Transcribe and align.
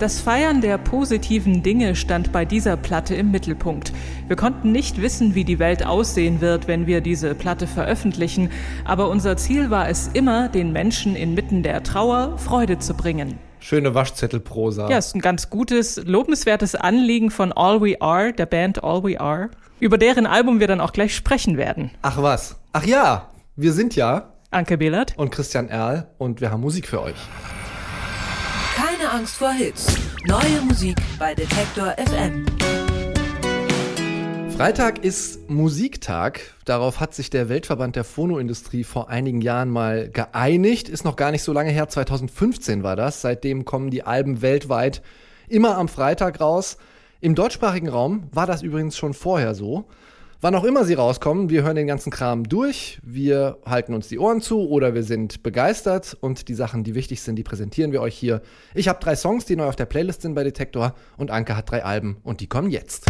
Das 0.00 0.18
Feiern 0.18 0.62
der 0.62 0.78
positiven 0.78 1.62
Dinge 1.62 1.94
stand 1.94 2.32
bei 2.32 2.46
dieser 2.46 2.78
Platte 2.78 3.14
im 3.14 3.30
Mittelpunkt. 3.30 3.92
Wir 4.28 4.36
konnten 4.36 4.72
nicht 4.72 5.02
wissen, 5.02 5.34
wie 5.34 5.44
die 5.44 5.58
Welt 5.58 5.84
aussehen 5.84 6.40
wird, 6.40 6.68
wenn 6.68 6.86
wir 6.86 7.02
diese 7.02 7.34
Platte 7.34 7.66
veröffentlichen, 7.66 8.48
aber 8.86 9.10
unser 9.10 9.36
Ziel 9.36 9.68
war 9.68 9.90
es 9.90 10.08
immer, 10.14 10.48
den 10.48 10.72
Menschen 10.72 11.16
inmitten 11.16 11.62
der 11.62 11.82
Trauer 11.82 12.38
Freude 12.38 12.78
zu 12.78 12.94
bringen. 12.94 13.38
Schöne 13.58 13.94
Waschzettelprosa. 13.94 14.88
Ja, 14.88 14.96
ist 14.96 15.14
ein 15.14 15.20
ganz 15.20 15.50
gutes, 15.50 16.02
lobenswertes 16.02 16.76
Anliegen 16.76 17.30
von 17.30 17.52
All 17.52 17.82
We 17.82 18.00
Are, 18.00 18.32
der 18.32 18.46
Band 18.46 18.82
All 18.82 19.04
We 19.04 19.20
Are, 19.20 19.50
über 19.80 19.98
deren 19.98 20.24
Album 20.24 20.60
wir 20.60 20.66
dann 20.66 20.80
auch 20.80 20.94
gleich 20.94 21.14
sprechen 21.14 21.58
werden. 21.58 21.90
Ach 22.00 22.22
was. 22.22 22.56
Ach 22.72 22.86
ja, 22.86 23.28
wir 23.54 23.74
sind 23.74 23.96
ja 23.96 24.32
Anke 24.50 24.78
Behlert 24.78 25.12
und 25.18 25.30
Christian 25.30 25.68
Erl 25.68 26.08
und 26.16 26.40
wir 26.40 26.50
haben 26.50 26.62
Musik 26.62 26.88
für 26.88 27.02
euch. 27.02 27.16
Angst 29.10 29.38
vor 29.38 29.50
Hits. 29.50 29.92
Neue 30.24 30.60
Musik 30.68 30.96
bei 31.18 31.34
Detektor 31.34 31.96
FM. 31.98 32.46
Freitag 34.56 35.04
ist 35.04 35.50
Musiktag. 35.50 36.54
Darauf 36.64 37.00
hat 37.00 37.12
sich 37.12 37.28
der 37.28 37.48
Weltverband 37.48 37.96
der 37.96 38.04
Phonoindustrie 38.04 38.84
vor 38.84 39.08
einigen 39.08 39.40
Jahren 39.40 39.68
mal 39.68 40.08
geeinigt. 40.08 40.88
Ist 40.88 41.04
noch 41.04 41.16
gar 41.16 41.32
nicht 41.32 41.42
so 41.42 41.52
lange 41.52 41.70
her, 41.70 41.88
2015 41.88 42.84
war 42.84 42.94
das. 42.94 43.20
Seitdem 43.20 43.64
kommen 43.64 43.90
die 43.90 44.04
Alben 44.04 44.42
weltweit 44.42 45.02
immer 45.48 45.76
am 45.76 45.88
Freitag 45.88 46.40
raus. 46.40 46.76
Im 47.20 47.34
deutschsprachigen 47.34 47.88
Raum 47.88 48.28
war 48.30 48.46
das 48.46 48.62
übrigens 48.62 48.96
schon 48.96 49.14
vorher 49.14 49.56
so. 49.56 49.86
Wann 50.42 50.54
auch 50.54 50.64
immer 50.64 50.86
sie 50.86 50.94
rauskommen, 50.94 51.50
wir 51.50 51.64
hören 51.64 51.76
den 51.76 51.86
ganzen 51.86 52.10
Kram 52.10 52.44
durch, 52.44 52.98
wir 53.02 53.58
halten 53.66 53.92
uns 53.92 54.08
die 54.08 54.18
Ohren 54.18 54.40
zu 54.40 54.70
oder 54.70 54.94
wir 54.94 55.02
sind 55.02 55.42
begeistert 55.42 56.16
und 56.18 56.48
die 56.48 56.54
Sachen, 56.54 56.82
die 56.82 56.94
wichtig 56.94 57.20
sind, 57.20 57.36
die 57.36 57.42
präsentieren 57.42 57.92
wir 57.92 58.00
euch 58.00 58.16
hier. 58.16 58.40
Ich 58.72 58.88
habe 58.88 58.98
drei 59.00 59.16
Songs, 59.16 59.44
die 59.44 59.54
neu 59.54 59.66
auf 59.66 59.76
der 59.76 59.84
Playlist 59.84 60.22
sind 60.22 60.32
bei 60.32 60.42
Detektor 60.42 60.94
und 61.18 61.30
Anke 61.30 61.58
hat 61.58 61.70
drei 61.70 61.84
Alben 61.84 62.16
und 62.22 62.40
die 62.40 62.46
kommen 62.46 62.70
jetzt. 62.70 63.04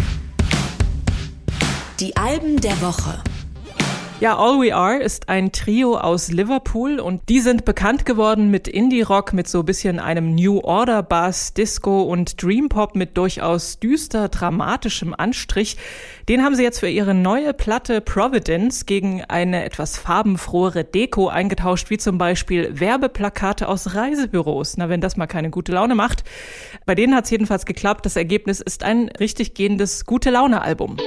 Die 2.01 2.17
Alben 2.17 2.59
der 2.59 2.81
Woche. 2.81 3.23
Ja, 4.21 4.37
All 4.37 4.61
We 4.61 4.75
Are 4.75 4.99
ist 4.99 5.29
ein 5.29 5.51
Trio 5.51 5.97
aus 5.97 6.31
Liverpool 6.31 6.99
und 6.99 7.27
die 7.27 7.39
sind 7.39 7.65
bekannt 7.65 8.05
geworden 8.05 8.51
mit 8.51 8.67
Indie-Rock, 8.67 9.33
mit 9.33 9.47
so 9.47 9.61
ein 9.61 9.65
bisschen 9.65 9.97
einem 9.97 10.35
New 10.35 10.59
Order 10.59 11.01
Bass, 11.01 11.55
Disco 11.55 12.03
und 12.03 12.39
Dream 12.39 12.69
Pop 12.69 12.95
mit 12.95 13.17
durchaus 13.17 13.79
düster, 13.79 14.29
dramatischem 14.29 15.15
Anstrich. 15.17 15.75
Den 16.29 16.43
haben 16.43 16.53
sie 16.53 16.61
jetzt 16.61 16.81
für 16.81 16.87
ihre 16.87 17.15
neue 17.15 17.51
Platte 17.55 17.99
Providence 17.99 18.85
gegen 18.85 19.23
eine 19.23 19.65
etwas 19.65 19.97
farbenfrohere 19.97 20.83
Deko 20.83 21.29
eingetauscht, 21.29 21.89
wie 21.89 21.97
zum 21.97 22.19
Beispiel 22.19 22.79
Werbeplakate 22.79 23.67
aus 23.67 23.95
Reisebüros. 23.95 24.77
Na, 24.77 24.87
wenn 24.87 25.01
das 25.01 25.17
mal 25.17 25.25
keine 25.25 25.49
gute 25.49 25.71
Laune 25.71 25.95
macht. 25.95 26.23
Bei 26.85 26.93
denen 26.93 27.15
hat 27.15 27.25
es 27.25 27.31
jedenfalls 27.31 27.65
geklappt. 27.65 28.05
Das 28.05 28.17
Ergebnis 28.17 28.61
ist 28.61 28.83
ein 28.83 29.09
richtig 29.19 29.55
gehendes 29.55 30.05
Gute-Laune-Album. 30.05 30.97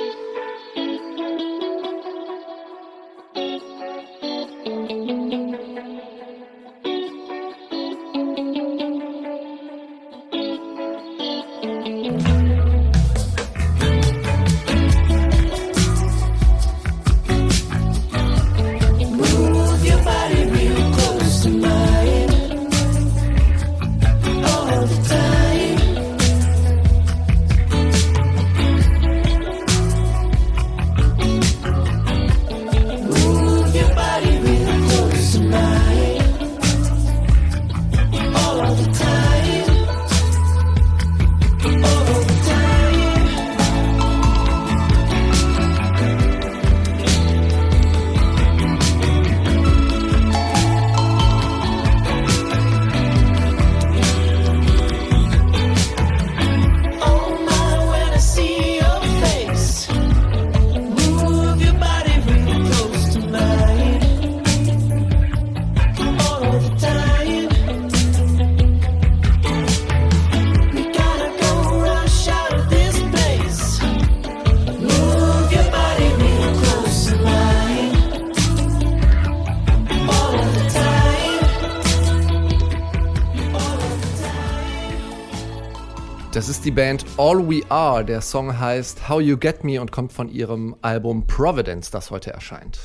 Das 86.45 86.51
ist 86.51 86.67
die 86.67 86.73
Band 86.73 87.07
All 87.17 87.49
We 87.49 87.63
Are. 87.71 88.05
Der 88.05 88.21
Song 88.21 88.61
heißt 88.61 89.09
How 89.09 89.19
You 89.23 89.39
Get 89.39 89.65
Me 89.65 89.81
und 89.81 89.91
kommt 89.93 90.13
von 90.13 90.29
ihrem 90.29 90.77
Album 90.83 91.27
Providence, 91.27 91.91
das 91.91 92.11
heute 92.11 92.35
erscheint. 92.35 92.79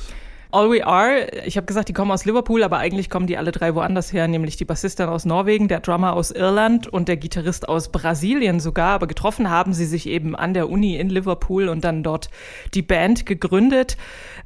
All 0.52 0.70
We 0.70 0.84
Are, 0.84 1.28
ich 1.44 1.56
habe 1.56 1.66
gesagt, 1.66 1.88
die 1.88 1.92
kommen 1.92 2.10
aus 2.10 2.24
Liverpool, 2.24 2.64
aber 2.64 2.78
eigentlich 2.78 3.08
kommen 3.08 3.26
die 3.26 3.36
alle 3.36 3.52
drei 3.52 3.74
woanders 3.74 4.12
her, 4.12 4.26
nämlich 4.26 4.56
die 4.56 4.64
Bassistin 4.64 5.06
aus 5.06 5.24
Norwegen, 5.24 5.68
der 5.68 5.80
Drummer 5.80 6.14
aus 6.14 6.32
Irland 6.32 6.88
und 6.88 7.08
der 7.08 7.16
Gitarrist 7.16 7.68
aus 7.68 7.90
Brasilien 7.90 8.58
sogar. 8.58 8.90
Aber 8.94 9.06
getroffen 9.06 9.48
haben 9.48 9.72
sie 9.72 9.86
sich 9.86 10.08
eben 10.08 10.34
an 10.34 10.52
der 10.52 10.68
Uni 10.68 10.96
in 10.96 11.08
Liverpool 11.08 11.68
und 11.68 11.84
dann 11.84 12.02
dort 12.02 12.30
die 12.74 12.82
Band 12.82 13.26
gegründet. 13.26 13.96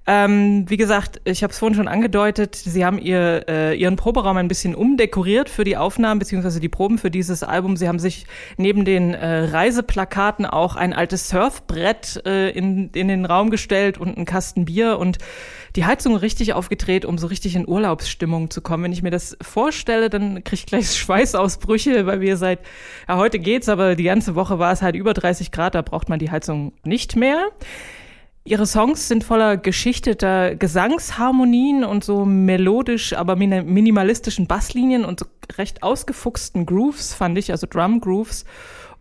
Ähm, 0.06 0.66
wie 0.68 0.76
gesagt, 0.76 1.22
ich 1.24 1.42
habe 1.42 1.52
es 1.52 1.58
vorhin 1.58 1.74
schon 1.74 1.88
angedeutet, 1.88 2.54
sie 2.54 2.84
haben 2.84 2.98
ihr, 2.98 3.46
äh, 3.48 3.74
ihren 3.74 3.96
Proberaum 3.96 4.36
ein 4.36 4.48
bisschen 4.48 4.74
umdekoriert 4.74 5.48
für 5.48 5.64
die 5.64 5.78
Aufnahmen 5.78 6.18
beziehungsweise 6.18 6.60
die 6.60 6.68
Proben 6.68 6.98
für 6.98 7.10
dieses 7.10 7.42
Album. 7.42 7.78
Sie 7.78 7.88
haben 7.88 7.98
sich 7.98 8.26
neben 8.58 8.84
den 8.84 9.14
äh, 9.14 9.44
Reiseplakaten 9.44 10.44
auch 10.44 10.76
ein 10.76 10.92
altes 10.92 11.30
Surfbrett 11.30 12.22
äh, 12.26 12.50
in, 12.50 12.90
in 12.90 13.08
den 13.08 13.24
Raum 13.24 13.48
gestellt 13.48 13.96
und 13.96 14.16
einen 14.16 14.26
Kasten 14.26 14.66
Bier 14.66 14.98
und 14.98 15.16
die 15.76 15.84
Heizung 15.84 16.16
richtig 16.16 16.52
aufgedreht, 16.52 17.04
um 17.04 17.18
so 17.18 17.26
richtig 17.26 17.56
in 17.56 17.66
Urlaubsstimmung 17.66 18.50
zu 18.50 18.60
kommen. 18.60 18.84
Wenn 18.84 18.92
ich 18.92 19.02
mir 19.02 19.10
das 19.10 19.36
vorstelle, 19.42 20.08
dann 20.08 20.44
kriege 20.44 20.54
ich 20.54 20.66
gleich 20.66 20.90
Schweißausbrüche, 20.96 22.06
weil 22.06 22.20
wir 22.20 22.36
seit, 22.36 22.60
ja, 23.08 23.16
heute 23.16 23.38
geht's, 23.38 23.68
aber 23.68 23.96
die 23.96 24.04
ganze 24.04 24.34
Woche 24.34 24.58
war 24.58 24.72
es 24.72 24.82
halt 24.82 24.94
über 24.94 25.14
30 25.14 25.50
Grad, 25.50 25.74
da 25.74 25.82
braucht 25.82 26.08
man 26.08 26.18
die 26.18 26.30
Heizung 26.30 26.72
nicht 26.84 27.16
mehr. 27.16 27.48
Ihre 28.46 28.66
Songs 28.66 29.08
sind 29.08 29.24
voller 29.24 29.56
geschichteter 29.56 30.54
Gesangsharmonien 30.54 31.82
und 31.82 32.04
so 32.04 32.26
melodisch, 32.26 33.14
aber 33.14 33.36
minimalistischen 33.36 34.46
Basslinien 34.46 35.06
und 35.06 35.20
so 35.20 35.26
recht 35.56 35.82
ausgefuchsten 35.82 36.66
Grooves, 36.66 37.14
fand 37.14 37.38
ich, 37.38 37.50
also 37.52 37.66
Drum 37.68 38.00
Grooves. 38.00 38.44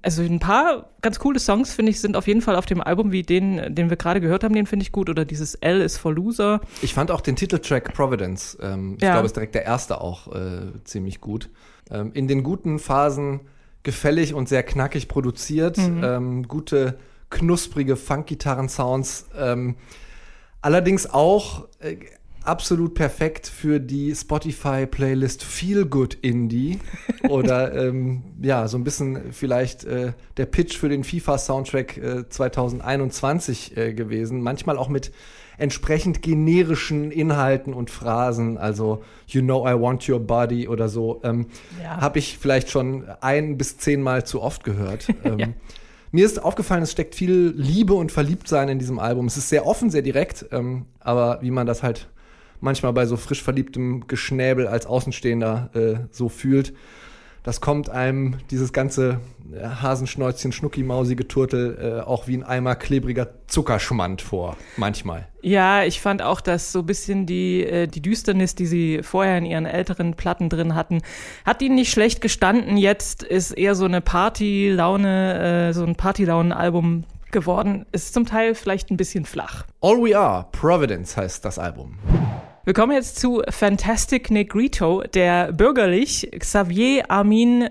Also 0.04 0.22
ein 0.22 0.40
paar 0.40 0.90
ganz 1.02 1.18
coole 1.18 1.40
Songs, 1.40 1.74
finde 1.74 1.90
ich, 1.92 2.02
sind 2.02 2.18
auf 2.18 2.28
jeden 2.28 2.42
Fall 2.42 2.58
auf 2.58 2.66
dem 2.66 2.82
Album, 2.82 3.12
wie 3.14 3.24
den, 3.24 3.74
den 3.74 3.90
wir 3.90 3.98
gerade 3.98 4.20
gehört 4.20 4.44
haben, 4.44 4.54
den 4.54 4.66
finde 4.66 4.84
ich 4.84 4.92
gut. 4.92 5.10
Oder 5.10 5.24
dieses 5.24 5.56
L 5.56 5.82
is 5.82 5.98
for 5.98 6.14
Loser. 6.14 6.60
Ich 6.82 6.94
fand 6.94 7.10
auch 7.10 7.22
den 7.22 7.38
Titeltrack 7.38 7.94
Providence, 7.94 8.58
ähm, 8.62 8.96
ich 8.98 9.04
ja. 9.04 9.14
glaube, 9.14 9.26
ist 9.26 9.36
direkt 9.36 9.56
der 9.56 9.64
erste 9.64 10.02
auch 10.02 10.28
äh, 10.36 10.74
ziemlich 10.84 11.22
gut. 11.22 11.50
Ähm, 11.90 12.12
in 12.14 12.28
den 12.28 12.44
guten 12.44 12.80
Phasen 12.80 13.42
gefällig 13.84 14.34
und 14.34 14.50
sehr 14.50 14.64
knackig 14.64 15.08
produziert, 15.08 15.78
mhm. 15.78 16.04
ähm, 16.04 16.48
gute 16.48 17.00
knusprige 17.30 17.96
Funk-Gitarren-Sounds. 17.96 19.28
Ähm, 19.38 19.76
allerdings 20.62 21.10
auch 21.10 21.68
äh, 21.80 21.98
absolut 22.44 22.94
perfekt 22.94 23.48
für 23.48 23.80
die 23.80 24.14
Spotify-Playlist 24.14 25.44
Feel 25.44 25.86
Good 25.86 26.16
Indie. 26.22 26.80
Oder 27.30 27.74
ähm, 27.76 28.24
ja, 28.42 28.68
so 28.68 28.78
ein 28.78 28.84
bisschen 28.84 29.32
vielleicht 29.32 29.86
äh, 29.86 30.14
der 30.38 30.46
Pitch 30.46 30.78
für 30.78 30.90
den 30.90 31.04
FIFA-Soundtrack 31.04 31.98
äh, 31.98 32.30
2021 32.30 33.78
äh, 33.78 33.94
gewesen. 33.94 34.42
Manchmal 34.42 34.78
auch 34.78 34.90
mit 34.90 35.12
entsprechend 35.58 36.22
generischen 36.22 37.12
Inhalten 37.12 37.74
und 37.74 37.90
Phrasen, 37.90 38.58
also 38.58 39.04
You 39.28 39.42
know 39.42 39.68
I 39.68 39.80
want 39.80 40.08
your 40.10 40.20
body 40.20 40.68
oder 40.68 40.90
so, 40.90 41.22
ähm, 41.24 41.48
ja. 41.82 42.02
habe 42.02 42.20
ich 42.20 42.38
vielleicht 42.38 42.70
schon 42.70 43.06
ein 43.22 43.58
bis 43.58 43.78
zehnmal 43.78 44.26
zu 44.26 44.42
oft 44.42 44.64
gehört. 44.64 45.08
Ähm, 45.24 45.40
ja. 45.40 45.48
Mir 46.12 46.26
ist 46.26 46.44
aufgefallen, 46.44 46.84
es 46.84 46.92
steckt 46.92 47.16
viel 47.16 47.54
Liebe 47.56 47.94
und 47.94 48.12
Verliebtsein 48.12 48.68
in 48.68 48.78
diesem 48.78 49.00
Album. 49.00 49.28
Es 49.28 49.38
ist 49.38 49.48
sehr 49.48 49.66
offen, 49.66 49.90
sehr 49.90 50.02
direkt, 50.02 50.46
ähm, 50.52 50.86
aber 51.00 51.40
wie 51.42 51.52
man 51.52 51.66
das 51.66 51.82
halt 51.82 52.10
manchmal 52.64 52.94
bei 52.94 53.06
so 53.06 53.18
frisch 53.18 53.44
verliebtem 53.44 54.08
Geschnäbel 54.08 54.68
als 54.68 54.86
Außenstehender 54.86 55.70
äh, 55.74 55.96
so 56.12 56.30
fühlt. 56.30 56.74
das 57.44 57.60
kommt 57.60 57.90
einem 57.90 58.38
dieses 58.52 58.72
ganze 58.72 59.20
äh, 59.54 59.68
Hasenschnäuzchen, 59.68 60.54
Schnucki-Mausi 60.54 61.18
Turtel 61.18 62.00
äh, 62.00 62.02
auch 62.02 62.28
wie 62.28 62.38
ein 62.38 62.44
Eimer 62.44 62.76
klebriger 62.76 63.28
Zuckerschmand 63.48 64.22
vor, 64.22 64.56
manchmal. 64.78 65.28
Ja, 65.42 65.84
ich 65.84 66.00
fand 66.00 66.22
auch, 66.22 66.40
dass 66.40 66.72
so 66.72 66.80
ein 66.80 66.86
bisschen 66.86 67.26
die, 67.26 67.66
äh, 67.66 67.88
die 67.88 68.02
Düsternis, 68.02 68.56
die 68.56 68.66
sie 68.66 69.04
vorher 69.04 69.38
in 69.38 69.46
ihren 69.46 69.66
älteren 69.66 70.14
Platten 70.16 70.48
drin 70.48 70.74
hatten, 70.74 71.02
hat 71.46 71.62
ihnen 71.62 71.76
nicht 71.76 71.92
schlecht 71.92 72.22
gestanden. 72.22 72.78
Jetzt 72.78 73.24
ist 73.24 73.52
eher 73.52 73.76
so 73.76 73.84
eine 73.84 74.00
Party-Laune, 74.00 75.68
äh, 75.70 75.74
so 75.74 75.84
ein 75.84 75.96
Party-Launen-Album 75.96 77.04
geworden. 77.34 77.86
Ist 77.92 78.14
zum 78.14 78.26
Teil 78.26 78.56
vielleicht 78.56 78.90
ein 78.90 78.96
bisschen 78.96 79.26
flach. 79.26 79.66
All 79.82 79.98
We 79.98 80.18
Are, 80.18 80.48
Providence 80.54 81.18
heißt 81.18 81.44
das 81.44 81.60
Album. 81.60 81.98
Wir 82.66 82.74
kommen 82.74 82.94
jetzt 82.94 83.20
zu 83.20 83.42
Fantastic 83.50 84.32
Negrito, 84.32 85.04
der 85.14 85.52
bürgerlich 85.52 86.30
Xavier 86.40 87.12
Armin 87.12 87.68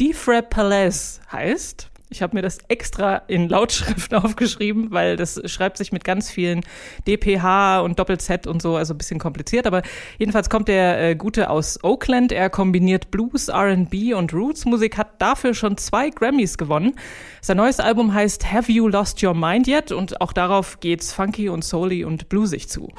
Difrapalez 0.00 1.20
heißt. 1.30 1.92
Ich 2.14 2.22
habe 2.22 2.36
mir 2.36 2.42
das 2.42 2.58
extra 2.68 3.16
in 3.26 3.48
Lautschrift 3.48 4.14
aufgeschrieben, 4.14 4.92
weil 4.92 5.16
das 5.16 5.40
schreibt 5.46 5.78
sich 5.78 5.90
mit 5.90 6.04
ganz 6.04 6.30
vielen 6.30 6.60
DPH 7.08 7.80
und 7.80 7.98
Doppel-Z 7.98 8.46
und 8.46 8.62
so, 8.62 8.76
also 8.76 8.94
ein 8.94 8.98
bisschen 8.98 9.18
kompliziert. 9.18 9.66
Aber 9.66 9.82
jedenfalls 10.18 10.48
kommt 10.48 10.68
der 10.68 11.00
äh, 11.00 11.16
Gute 11.16 11.50
aus 11.50 11.82
Oakland. 11.82 12.30
Er 12.30 12.50
kombiniert 12.50 13.10
Blues, 13.10 13.50
RB 13.50 14.14
und 14.14 14.32
Roots-Musik, 14.32 14.96
hat 14.96 15.20
dafür 15.20 15.54
schon 15.54 15.76
zwei 15.76 16.10
Grammys 16.10 16.56
gewonnen. 16.56 16.94
Sein 17.40 17.56
neues 17.56 17.80
Album 17.80 18.14
heißt 18.14 18.52
Have 18.52 18.70
You 18.70 18.86
Lost 18.86 19.22
Your 19.22 19.34
Mind 19.34 19.66
Yet? 19.66 19.90
Und 19.90 20.20
auch 20.20 20.32
darauf 20.32 20.78
geht's 20.78 21.12
funky 21.12 21.48
und 21.48 21.64
souly 21.64 22.04
und 22.04 22.28
bluesig 22.28 22.68
zu. 22.68 22.92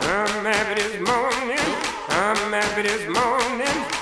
I'm 2.78 2.84
happy 2.84 3.06
this 3.06 3.08
morning. 3.08 3.95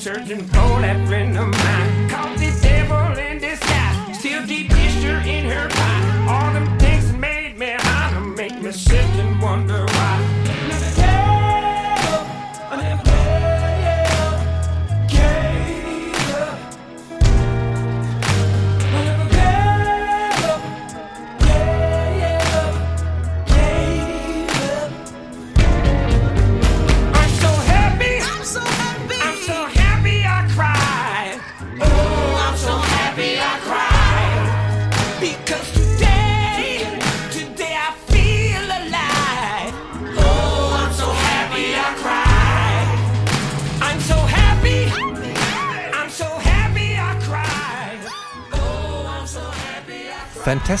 surgeon 0.00 0.48
Paul 0.48 0.82
at 0.82 0.96
Renham. 1.08 1.59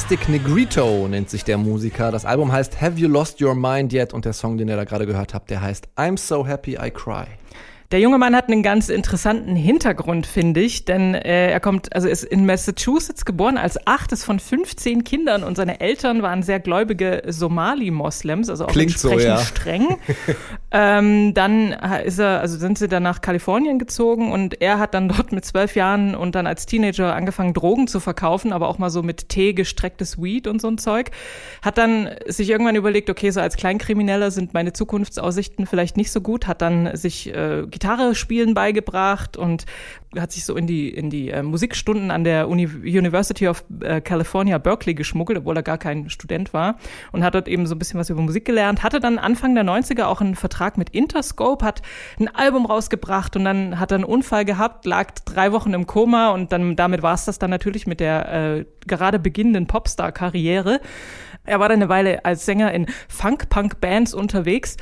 Fantastic 0.00 0.30
Negrito 0.30 1.06
nennt 1.08 1.28
sich 1.28 1.44
der 1.44 1.58
Musiker. 1.58 2.10
Das 2.10 2.24
Album 2.24 2.50
heißt 2.50 2.80
Have 2.80 2.98
You 2.98 3.06
Lost 3.06 3.42
Your 3.42 3.54
Mind 3.54 3.92
Yet? 3.92 4.14
Und 4.14 4.24
der 4.24 4.32
Song, 4.32 4.56
den 4.56 4.66
ihr 4.66 4.76
da 4.76 4.84
gerade 4.84 5.04
gehört 5.04 5.34
habt, 5.34 5.50
der 5.50 5.60
heißt 5.60 5.88
I'm 5.94 6.16
So 6.16 6.46
Happy 6.46 6.78
I 6.80 6.90
Cry. 6.90 7.26
Der 7.92 7.98
junge 7.98 8.18
Mann 8.18 8.36
hat 8.36 8.46
einen 8.46 8.62
ganz 8.62 8.88
interessanten 8.88 9.56
Hintergrund, 9.56 10.24
finde 10.24 10.60
ich, 10.60 10.84
denn 10.84 11.16
äh, 11.16 11.50
er 11.50 11.58
kommt, 11.58 11.92
also 11.92 12.06
ist 12.06 12.22
in 12.22 12.46
Massachusetts 12.46 13.24
geboren 13.24 13.56
als 13.56 13.84
achtes 13.84 14.22
von 14.22 14.38
15 14.38 15.02
Kindern 15.02 15.42
und 15.42 15.56
seine 15.56 15.80
Eltern 15.80 16.22
waren 16.22 16.44
sehr 16.44 16.60
gläubige 16.60 17.22
Somali-Moslems, 17.26 18.48
also 18.48 18.66
auch 18.66 18.70
Klingt 18.70 18.92
entsprechend 18.92 19.22
so, 19.22 19.26
ja. 19.26 19.38
streng. 19.38 19.96
ähm, 20.70 21.34
dann 21.34 21.72
ist 22.04 22.20
er, 22.20 22.38
also 22.38 22.58
sind 22.58 22.78
sie 22.78 22.86
dann 22.86 23.02
nach 23.02 23.22
Kalifornien 23.22 23.80
gezogen 23.80 24.30
und 24.30 24.60
er 24.60 24.78
hat 24.78 24.94
dann 24.94 25.08
dort 25.08 25.32
mit 25.32 25.44
zwölf 25.44 25.74
Jahren 25.74 26.14
und 26.14 26.36
dann 26.36 26.46
als 26.46 26.66
Teenager 26.66 27.16
angefangen, 27.16 27.54
Drogen 27.54 27.88
zu 27.88 27.98
verkaufen, 27.98 28.52
aber 28.52 28.68
auch 28.68 28.78
mal 28.78 28.90
so 28.90 29.02
mit 29.02 29.30
Tee 29.30 29.52
gestrecktes 29.52 30.22
Weed 30.22 30.46
und 30.46 30.60
so 30.60 30.68
ein 30.68 30.78
Zeug. 30.78 31.10
Hat 31.60 31.76
dann 31.76 32.08
sich 32.28 32.50
irgendwann 32.50 32.76
überlegt, 32.76 33.10
okay, 33.10 33.30
so 33.30 33.40
als 33.40 33.56
Kleinkrimineller 33.56 34.30
sind 34.30 34.54
meine 34.54 34.72
Zukunftsaussichten 34.72 35.66
vielleicht 35.66 35.96
nicht 35.96 36.12
so 36.12 36.20
gut, 36.20 36.46
hat 36.46 36.62
dann 36.62 36.96
sich 36.96 37.34
äh, 37.34 37.64
Gitarre 37.80 38.14
spielen 38.14 38.52
beigebracht 38.52 39.38
und 39.38 39.64
hat 40.18 40.32
sich 40.32 40.44
so 40.44 40.54
in 40.54 40.66
die, 40.66 40.90
in 40.90 41.08
die 41.08 41.30
äh, 41.30 41.42
Musikstunden 41.42 42.10
an 42.10 42.24
der 42.24 42.48
Uni 42.48 42.66
University 42.66 43.48
of 43.48 43.64
äh, 43.80 44.02
California, 44.02 44.58
Berkeley 44.58 44.94
geschmuggelt, 44.94 45.38
obwohl 45.38 45.56
er 45.56 45.62
gar 45.62 45.78
kein 45.78 46.10
Student 46.10 46.52
war 46.52 46.76
und 47.12 47.24
hat 47.24 47.34
dort 47.34 47.48
eben 47.48 47.66
so 47.66 47.74
ein 47.74 47.78
bisschen 47.78 47.98
was 47.98 48.10
über 48.10 48.20
Musik 48.20 48.44
gelernt, 48.44 48.82
hatte 48.82 49.00
dann 49.00 49.18
Anfang 49.18 49.54
der 49.54 49.64
90er 49.64 50.04
auch 50.04 50.20
einen 50.20 50.34
Vertrag 50.34 50.76
mit 50.76 50.90
Interscope, 50.90 51.64
hat 51.64 51.80
ein 52.18 52.28
Album 52.28 52.66
rausgebracht 52.66 53.36
und 53.36 53.44
dann 53.44 53.80
hat 53.80 53.92
er 53.92 53.96
einen 53.96 54.04
Unfall 54.04 54.44
gehabt, 54.44 54.84
lag 54.84 55.12
drei 55.24 55.52
Wochen 55.52 55.72
im 55.72 55.86
Koma 55.86 56.30
und 56.32 56.52
dann 56.52 56.76
damit 56.76 57.02
war 57.02 57.14
es 57.14 57.24
das 57.24 57.38
dann 57.38 57.50
natürlich 57.50 57.86
mit 57.86 58.00
der 58.00 58.58
äh, 58.58 58.64
gerade 58.86 59.18
beginnenden 59.18 59.66
Popstar-Karriere. 59.66 60.80
Er 61.46 61.58
war 61.58 61.70
dann 61.70 61.78
eine 61.78 61.88
Weile 61.88 62.24
als 62.24 62.44
Sänger 62.44 62.72
in 62.72 62.86
Funk-Punk-Bands 63.08 64.12
unterwegs 64.12 64.76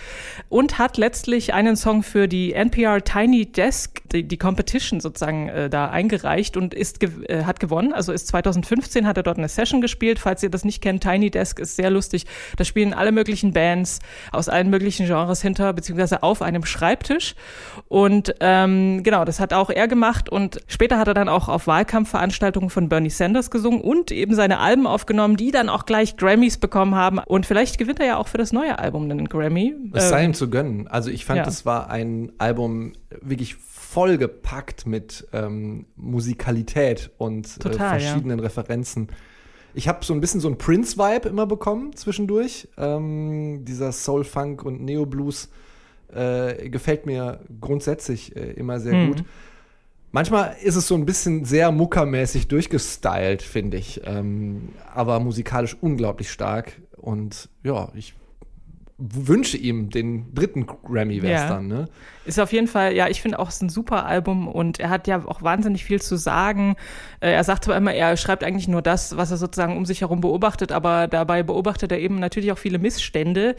und 0.49 0.79
hat 0.79 0.97
letztlich 0.97 1.55
einen 1.55 1.77
Song 1.77 2.03
für 2.03 2.27
die 2.27 2.53
NPR 2.53 3.03
Tiny 3.05 3.47
Desk, 3.47 4.03
die, 4.11 4.27
die 4.27 4.39
Competition 4.39 5.01
sozusagen, 5.01 5.49
äh, 5.49 5.71
da 5.71 5.89
eingereicht 5.89 6.57
und 6.57 6.75
ist 6.75 7.01
äh, 7.03 7.45
hat 7.45 7.61
gewonnen. 7.61 7.93
Also 7.93 8.13
ist 8.13 8.27
2015 8.27 9.07
hat 9.07 9.17
er 9.17 9.23
dort 9.23 9.39
eine 9.39 9.49
Session 9.49 9.81
gespielt. 9.81 10.19
Falls 10.19 10.43
ihr 10.43 10.51
das 10.51 10.65
nicht 10.65 10.83
kennt, 10.83 11.05
Tiny 11.05 11.31
Desk 11.31 11.61
ist 11.61 11.77
sehr 11.77 11.91
lustig. 11.91 12.27
Da 12.57 12.65
spielen 12.65 12.93
alle 12.93 13.13
möglichen 13.13 13.53
Bands 13.53 14.01
aus 14.33 14.49
allen 14.49 14.69
möglichen 14.69 15.07
Genres 15.07 15.41
hinter 15.41 15.73
beziehungsweise 15.73 16.25
auf 16.25 16.43
einem 16.43 16.65
Schreibtisch. 16.65 17.37
Und 17.87 18.35
ähm, 18.41 19.05
genau, 19.05 19.25
das 19.25 19.39
hat 19.39 19.53
auch 19.53 19.71
er 19.71 19.87
gemacht 19.87 20.29
und 20.29 20.61
später 20.67 20.99
hat 20.99 21.07
er 21.07 21.15
dann 21.15 21.29
auch 21.29 21.49
auf 21.49 21.69
Wahlkampfveranstaltungen 21.69 22.69
von 22.69 22.89
Bernie 22.89 23.11
Sanders 23.11 23.53
gesungen 23.53 23.81
und 23.81 24.11
eben 24.11 24.35
seine 24.35 24.59
Alben 24.59 24.89
aufgenommen, 24.89 25.37
die 25.37 25.53
dann 25.53 25.69
auch 25.69 25.87
gleich 25.87 26.17
Grammy 26.17 26.48
Grammys 26.49 26.59
bekommen 26.59 26.95
haben. 26.95 27.19
Und 27.19 27.47
vielleicht 27.47 27.79
gewinnt 27.79 28.01
er 28.01 28.07
ja 28.07 28.17
auch 28.17 28.29
für 28.29 28.39
das 28.39 28.53
neue 28.53 28.79
Album 28.79 29.05
einen 29.05 29.29
Grammy. 29.29 29.75
Es 29.93 30.09
sei 30.09 30.25
ihm 30.25 30.35
zu 30.35 30.49
gönnen. 30.49 30.89
Also 30.89 31.11
ich 31.11 31.25
fand, 31.25 31.39
ja. 31.39 31.45
das 31.45 31.67
war 31.67 31.91
ein 31.91 32.33
Album 32.39 32.95
wirklich 33.21 33.57
vollgepackt 33.57 34.87
mit 34.87 35.27
ähm, 35.33 35.87
Musikalität 35.97 37.11
und 37.19 37.47
äh, 37.47 37.61
Total, 37.61 37.97
äh, 37.97 38.01
verschiedenen 38.01 38.39
ja. 38.39 38.45
Referenzen. 38.45 39.09
Ich 39.75 39.87
habe 39.87 40.05
so 40.05 40.13
ein 40.15 40.21
bisschen 40.21 40.41
so 40.41 40.49
einen 40.49 40.59
Prince-Vibe 40.59 41.29
immer 41.29 41.47
bekommen 41.47 41.95
zwischendurch. 41.95 42.69
Ähm, 42.77 43.65
dieser 43.65 43.93
Soul-Funk 43.93 44.65
und 44.65 44.83
Neo-Blues 44.83 45.51
äh, 46.13 46.69
gefällt 46.69 47.07
mir 47.07 47.41
grundsätzlich 47.61 48.35
äh, 48.35 48.53
immer 48.53 48.81
sehr 48.81 48.95
mhm. 48.95 49.09
gut. 49.09 49.25
Manchmal 50.11 50.57
ist 50.63 50.77
es 50.77 50.89
so 50.89 50.95
ein 50.95 51.05
bisschen 51.05 51.45
sehr 51.45 51.71
muckermäßig 51.71 52.49
durchgestylt, 52.49 53.43
finde 53.43 53.77
ich. 53.77 54.01
Ähm, 54.05 54.71
aber 54.95 55.21
musikalisch 55.21 55.77
unglaublich 55.81 56.31
stark. 56.31 56.81
Und 56.97 57.49
ja, 57.63 57.91
ich 57.95 58.15
wünsche 58.99 59.57
ihm 59.57 59.91
den 59.91 60.35
dritten 60.35 60.67
Grammy 60.67 61.23
wäre 61.23 61.33
ja. 61.33 61.49
dann, 61.49 61.69
ne? 61.69 61.89
Ist 62.25 62.41
auf 62.41 62.53
jeden 62.53 62.67
Fall, 62.67 62.95
ja, 62.95 63.09
ich 63.09 63.23
finde 63.23 63.39
auch, 63.39 63.49
es 63.49 63.55
ist 63.55 63.63
ein 63.63 63.69
super 63.69 64.05
Album 64.07 64.49
und 64.49 64.81
er 64.81 64.91
hat 64.91 65.07
ja 65.07 65.25
auch 65.25 65.41
wahnsinnig 65.41 65.85
viel 65.85 66.03
zu 66.03 66.17
sagen. 66.17 66.75
Äh, 67.21 67.31
er 67.31 67.45
sagt 67.45 67.65
zwar 67.65 67.77
immer, 67.77 67.95
er 67.95 68.17
schreibt 68.17 68.43
eigentlich 68.43 68.67
nur 68.67 68.83
das, 68.83 69.17
was 69.17 69.31
er 69.31 69.37
sozusagen 69.37 69.77
um 69.77 69.87
sich 69.87 70.01
herum 70.01 70.21
beobachtet, 70.21 70.73
aber 70.73 71.07
dabei 71.07 71.45
beobachtet 71.45 71.93
er 71.93 72.01
eben 72.01 72.19
natürlich 72.19 72.51
auch 72.51 72.59
viele 72.59 72.81
Missstände 72.81 73.55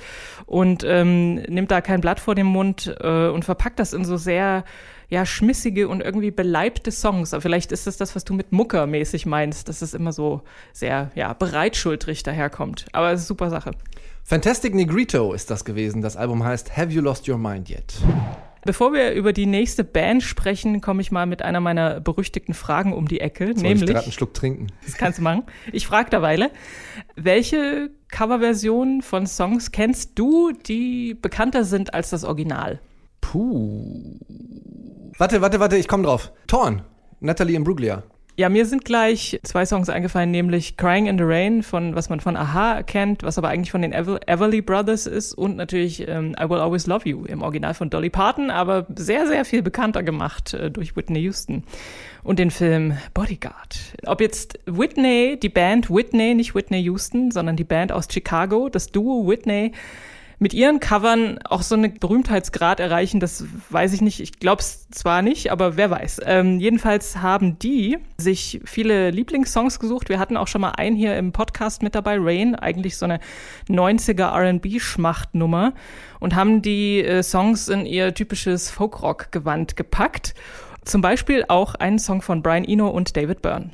und 0.45 0.83
ähm, 0.85 1.35
nimmt 1.35 1.71
da 1.71 1.79
kein 1.79 2.01
Blatt 2.01 2.19
vor 2.19 2.35
den 2.35 2.45
Mund 2.45 2.93
äh, 2.99 3.29
und 3.29 3.45
verpackt 3.45 3.79
das 3.79 3.93
in 3.93 4.03
so 4.03 4.17
sehr 4.17 4.65
ja, 5.07 5.25
schmissige 5.25 5.87
und 5.87 6.01
irgendwie 6.01 6.31
beleibte 6.31 6.91
Songs. 6.91 7.33
Aber 7.33 7.41
vielleicht 7.41 7.71
ist 7.71 7.87
das 7.87 7.97
das, 7.97 8.15
was 8.15 8.25
du 8.25 8.33
mit 8.33 8.51
Mucker 8.51 8.85
mäßig 8.85 9.25
meinst, 9.25 9.67
dass 9.67 9.81
es 9.81 9.93
immer 9.93 10.11
so 10.11 10.41
sehr, 10.71 11.11
ja, 11.15 11.33
bereitschultrig 11.33 12.23
daherkommt. 12.23 12.85
Aber 12.91 13.11
es 13.11 13.21
ist 13.21 13.27
super 13.27 13.49
Sache. 13.49 13.71
Fantastic 14.29 14.75
Negrito 14.75 15.33
ist 15.33 15.49
das 15.49 15.65
gewesen. 15.65 16.03
Das 16.03 16.15
Album 16.15 16.43
heißt 16.43 16.77
Have 16.77 16.91
You 16.91 17.01
Lost 17.01 17.27
Your 17.27 17.39
Mind 17.39 17.67
Yet? 17.67 17.95
Bevor 18.63 18.93
wir 18.93 19.13
über 19.13 19.33
die 19.33 19.47
nächste 19.47 19.83
Band 19.83 20.21
sprechen, 20.21 20.81
komme 20.81 21.01
ich 21.01 21.11
mal 21.11 21.25
mit 21.25 21.41
einer 21.41 21.59
meiner 21.59 21.99
berüchtigten 21.99 22.53
Fragen 22.53 22.93
um 22.93 23.07
die 23.07 23.21
Ecke. 23.21 23.55
Soll 23.55 23.63
nämlich, 23.63 23.81
ich 23.81 23.87
gerade 23.87 24.03
einen 24.03 24.11
Schluck 24.11 24.35
trinken? 24.35 24.67
Das 24.85 24.97
kannst 24.97 25.17
du 25.17 25.23
machen. 25.23 25.45
Ich 25.71 25.87
frage 25.87 26.11
derweile, 26.11 26.51
welche 27.15 27.89
Coverversionen 28.09 29.01
von 29.01 29.25
Songs 29.25 29.71
kennst 29.71 30.11
du, 30.19 30.51
die 30.51 31.15
bekannter 31.15 31.63
sind 31.63 31.95
als 31.95 32.11
das 32.11 32.23
Original? 32.23 32.79
Puh. 33.21 34.19
Warte, 35.17 35.41
warte, 35.41 35.59
warte, 35.59 35.75
ich 35.75 35.87
komme 35.87 36.03
drauf. 36.03 36.31
Torn, 36.45 36.83
Natalie 37.19 37.55
Imbruglia. 37.55 38.03
Ja, 38.39 38.47
mir 38.47 38.65
sind 38.65 38.85
gleich 38.85 39.37
zwei 39.43 39.65
Songs 39.65 39.89
eingefallen, 39.89 40.31
nämlich 40.31 40.77
Crying 40.77 41.07
in 41.07 41.17
the 41.17 41.25
Rain, 41.25 41.61
von 41.61 41.93
was 41.93 42.07
man 42.07 42.21
von 42.21 42.37
Aha 42.37 42.83
kennt, 42.83 43.21
was 43.21 43.37
aber 43.37 43.49
eigentlich 43.49 43.71
von 43.71 43.81
den 43.81 43.91
Ever 43.91 44.21
Everly 44.27 44.61
Brothers 44.61 45.07
ist 45.07 45.33
und 45.33 45.57
natürlich 45.57 46.07
ähm, 46.07 46.37
I 46.39 46.49
Will 46.49 46.59
Always 46.59 46.87
Love 46.87 47.09
You 47.09 47.25
im 47.25 47.41
Original 47.41 47.73
von 47.73 47.89
Dolly 47.89 48.09
Parton, 48.09 48.49
aber 48.49 48.87
sehr, 48.95 49.27
sehr 49.27 49.43
viel 49.43 49.61
bekannter 49.61 50.03
gemacht 50.03 50.53
äh, 50.53 50.71
durch 50.71 50.95
Whitney 50.95 51.19
Houston 51.19 51.65
und 52.23 52.39
den 52.39 52.49
Film 52.49 52.97
Bodyguard. 53.13 53.77
Ob 54.05 54.21
jetzt 54.21 54.57
Whitney, 54.65 55.37
die 55.37 55.49
Band 55.49 55.89
Whitney, 55.89 56.33
nicht 56.33 56.55
Whitney 56.55 56.79
Houston, 56.83 57.31
sondern 57.31 57.57
die 57.57 57.65
Band 57.65 57.91
aus 57.91 58.07
Chicago, 58.09 58.69
das 58.69 58.93
Duo 58.93 59.27
Whitney, 59.27 59.73
mit 60.39 60.53
ihren 60.53 60.79
Covern 60.79 61.37
auch 61.43 61.61
so 61.61 61.75
einen 61.75 61.93
Berühmtheitsgrad 61.93 62.79
erreichen, 62.79 63.19
das 63.19 63.45
weiß 63.69 63.93
ich 63.93 64.01
nicht. 64.01 64.21
Ich 64.21 64.39
glaube 64.39 64.61
es 64.61 64.89
zwar 64.89 65.21
nicht, 65.21 65.51
aber 65.51 65.75
wer 65.75 65.91
weiß. 65.91 66.21
Ähm, 66.25 66.59
jedenfalls 66.59 67.17
haben 67.17 67.59
die 67.59 67.97
sich 68.17 68.61
viele 68.63 69.11
Lieblingssongs 69.11 69.79
gesucht. 69.79 70.07
Wir 70.07 70.17
hatten 70.17 70.37
auch 70.37 70.47
schon 70.47 70.61
mal 70.61 70.71
einen 70.71 70.95
hier 70.95 71.17
im 71.17 71.33
Podcast 71.33 71.83
mit 71.83 71.93
dabei, 71.93 72.17
Rain, 72.17 72.55
eigentlich 72.55 72.97
so 72.97 73.05
eine 73.05 73.19
90er 73.67 74.33
R&B-Schmachtnummer 74.33 75.73
und 76.19 76.35
haben 76.35 76.61
die 76.61 77.03
äh, 77.03 77.21
Songs 77.21 77.67
in 77.67 77.85
ihr 77.85 78.13
typisches 78.13 78.71
Folkrock-Gewand 78.71 79.75
gepackt. 79.75 80.33
Zum 80.85 81.01
Beispiel 81.01 81.43
auch 81.49 81.75
einen 81.75 81.99
Song 81.99 82.21
von 82.21 82.41
Brian 82.41 82.63
Eno 82.63 82.87
und 82.87 83.15
David 83.17 83.41
Byrne. 83.41 83.71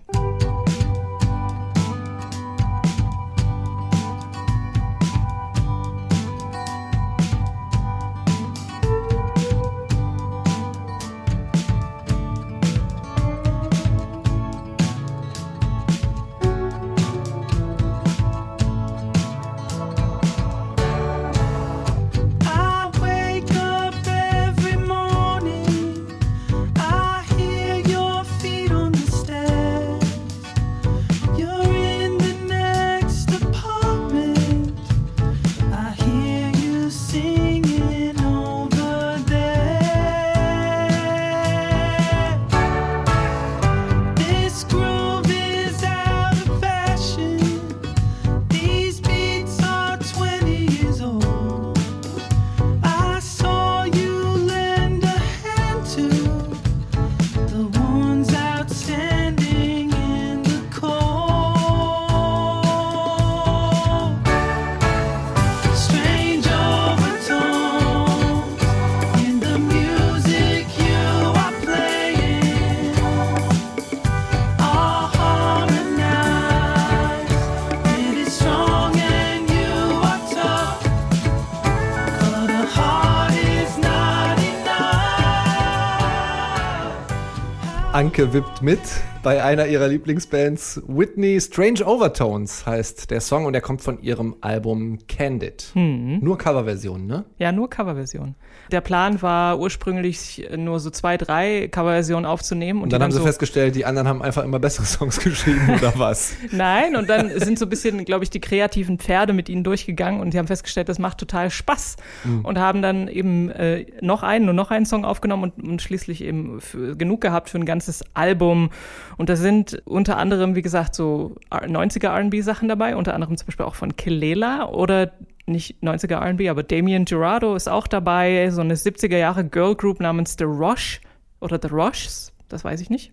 Anke 88.06 88.34
wippt 88.34 88.62
mit 88.62 88.80
bei 89.26 89.44
einer 89.44 89.66
ihrer 89.66 89.88
Lieblingsbands. 89.88 90.84
Whitney 90.88 91.42
Strange 91.42 91.84
Overtones 91.84 92.64
heißt 92.68 93.10
der 93.10 93.22
Song 93.22 93.46
und 93.46 93.56
er 93.56 93.62
kommt 93.62 93.82
von 93.82 94.00
ihrem 94.00 94.36
Album 94.42 95.00
Candid. 95.08 95.72
Hm. 95.74 96.20
Nur 96.20 96.38
Coverversion, 96.38 97.08
ne? 97.08 97.26
Ja, 97.40 97.52
nur 97.52 97.68
Coverversion. 97.68 98.36
Der 98.72 98.82
Plan 98.82 99.24
war 99.24 99.60
ursprünglich 99.60 100.48
nur 100.56 100.80
so 100.80 100.92
zwei, 100.92 101.18
drei 101.18 101.68
Coverversionen 101.70 102.28
aufzunehmen. 102.28 102.82
Und, 102.82 102.84
und 102.84 102.94
dann 102.94 103.02
haben 103.02 103.12
sie 103.12 103.18
so 103.18 103.24
festgestellt, 103.24 103.74
die 103.74 103.86
anderen 103.86 104.08
haben 104.08 104.22
einfach 104.22 104.44
immer 104.44 104.60
bessere 104.60 104.86
Songs 104.86 105.20
geschrieben 105.20 105.72
oder 105.76 105.94
was? 105.98 106.36
Nein, 106.52 106.96
und 106.96 107.10
dann 107.10 107.32
sind 107.40 107.58
so 107.58 107.66
ein 107.66 107.70
bisschen, 107.70 108.06
glaube 108.06 108.24
ich, 108.24 108.30
die 108.30 108.40
kreativen 108.40 109.00
Pferde 109.00 109.34
mit 109.34 109.50
ihnen 109.50 109.64
durchgegangen 109.64 110.22
und 110.22 110.36
die 110.36 110.38
haben 110.38 110.46
festgestellt, 110.46 110.88
das 110.88 111.00
macht 111.00 111.18
total 111.18 111.50
Spaß 111.50 111.96
mhm. 112.26 112.46
und 112.46 112.60
haben 112.60 112.84
dann 112.84 113.08
eben 113.08 113.50
äh, 113.50 113.88
noch 114.02 114.22
einen 114.22 114.50
und 114.50 114.56
noch 114.56 114.70
einen 114.70 114.86
Song 114.86 115.04
aufgenommen 115.04 115.52
und, 115.58 115.68
und 115.68 115.82
schließlich 115.82 116.24
eben 116.24 116.60
genug 116.96 117.22
gehabt 117.22 117.50
für 117.50 117.58
ein 117.58 117.66
ganzes 117.66 118.04
Album. 118.14 118.70
Und 119.18 119.30
da 119.30 119.36
sind 119.36 119.82
unter 119.86 120.18
anderem, 120.18 120.56
wie 120.56 120.62
gesagt, 120.62 120.96
so 120.96 121.36
90er 121.52 122.08
R&B-Sachen 122.08 122.68
dabei, 122.68 122.96
unter 122.96 123.14
anderem 123.14 123.38
zum 123.38 123.48
Beispiel 123.48 123.66
auch 123.66 123.76
von 123.76 123.96
Kelela 123.96 124.68
oder 124.68 125.14
nicht 125.46 125.78
90er 125.84 126.16
R&B, 126.16 126.50
aber 126.50 126.64
Damien 126.64 127.06
Gerardo 127.06 127.56
ist 127.56 127.68
auch 127.68 127.88
dabei, 127.88 128.50
so 128.50 128.62
eine 128.62 128.76
70er 128.76 129.18
Jahre 129.18 129.46
Girl 129.46 129.76
Group 129.76 130.00
namens 130.00 130.36
The 130.38 130.46
Roche 130.46 131.00
oder 131.40 131.60
The 131.62 131.70
Roches, 131.70 132.34
das 132.50 132.64
weiß 132.64 132.82
ich 132.82 132.90
nicht. 132.90 133.12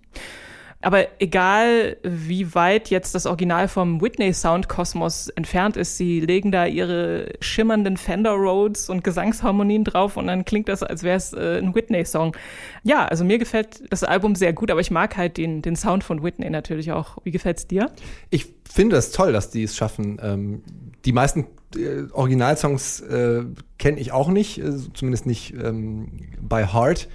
Aber 0.83 1.07
egal, 1.21 1.97
wie 2.03 2.55
weit 2.55 2.91
jetzt 2.91 3.15
das 3.15 3.27
Original 3.27 3.69
vom 3.69 4.01
Whitney 4.01 4.33
Sound 4.35 4.69
Kosmos 4.69 5.29
entfernt 5.31 5.77
ist, 5.77 5.97
sie 5.97 6.21
legen 6.21 6.51
da 6.51 6.67
ihre 6.67 7.33
schimmernden 7.41 7.97
Fender 7.97 8.33
Rhodes 8.33 8.91
und 8.91 9.05
Gesangsharmonien 9.05 9.85
drauf 9.85 10.17
und 10.17 10.27
dann 10.27 10.45
klingt 10.45 10.69
das, 10.69 10.83
als 10.83 11.05
wäre 11.05 11.17
es 11.17 11.33
äh, 11.33 11.59
ein 11.59 11.75
Whitney 11.75 12.05
Song. 12.05 12.37
Ja, 12.83 13.07
also 13.07 13.25
mir 13.25 13.39
gefällt 13.39 13.85
das 13.91 14.03
Album 14.03 14.35
sehr 14.35 14.53
gut, 14.53 14.71
aber 14.73 14.81
ich 14.81 14.91
mag 14.91 15.17
halt 15.17 15.37
den, 15.37 15.62
den 15.62 15.77
Sound 15.77 16.03
von 16.03 16.23
Whitney 16.23 16.51
natürlich 16.51 16.91
auch. 16.91 17.19
Wie 17.23 17.31
gefällt's 17.31 17.69
dir? 17.69 17.91
Ich 18.31 18.47
finde 18.69 18.97
es 18.97 19.12
toll, 19.12 19.33
dass 19.33 19.51
die 19.51 19.62
es 19.62 19.77
schaffen. 19.77 20.19
Ähm, 20.21 20.62
die 21.05 21.12
meisten 21.12 21.47
äh, 21.77 22.11
Originalsongs 22.12 23.01
äh, 23.01 23.45
kenne 23.79 24.01
ich 24.01 24.11
auch 24.11 24.29
nicht, 24.29 24.59
äh, 24.59 24.73
zumindest 24.95 25.27
nicht 25.27 25.55
ähm, 25.55 26.09
by 26.41 26.65
heart 26.65 27.09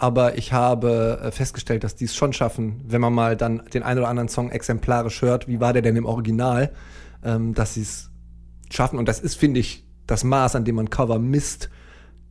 aber 0.00 0.38
ich 0.38 0.52
habe 0.52 1.20
äh, 1.22 1.30
festgestellt, 1.30 1.84
dass 1.84 1.94
die 1.94 2.06
es 2.06 2.14
schon 2.14 2.32
schaffen, 2.32 2.80
wenn 2.86 3.02
man 3.02 3.12
mal 3.12 3.36
dann 3.36 3.62
den 3.72 3.82
einen 3.82 4.00
oder 4.00 4.08
anderen 4.08 4.28
Song 4.30 4.50
exemplarisch 4.50 5.20
hört, 5.20 5.46
wie 5.46 5.60
war 5.60 5.74
der 5.74 5.82
denn 5.82 5.94
im 5.94 6.06
Original, 6.06 6.72
ähm, 7.22 7.52
dass 7.54 7.74
sie 7.74 7.82
es 7.82 8.10
schaffen. 8.70 8.98
Und 8.98 9.08
das 9.08 9.20
ist, 9.20 9.34
finde 9.34 9.60
ich, 9.60 9.84
das 10.06 10.24
Maß, 10.24 10.56
an 10.56 10.64
dem 10.64 10.76
man 10.76 10.88
Cover 10.88 11.18
misst, 11.18 11.68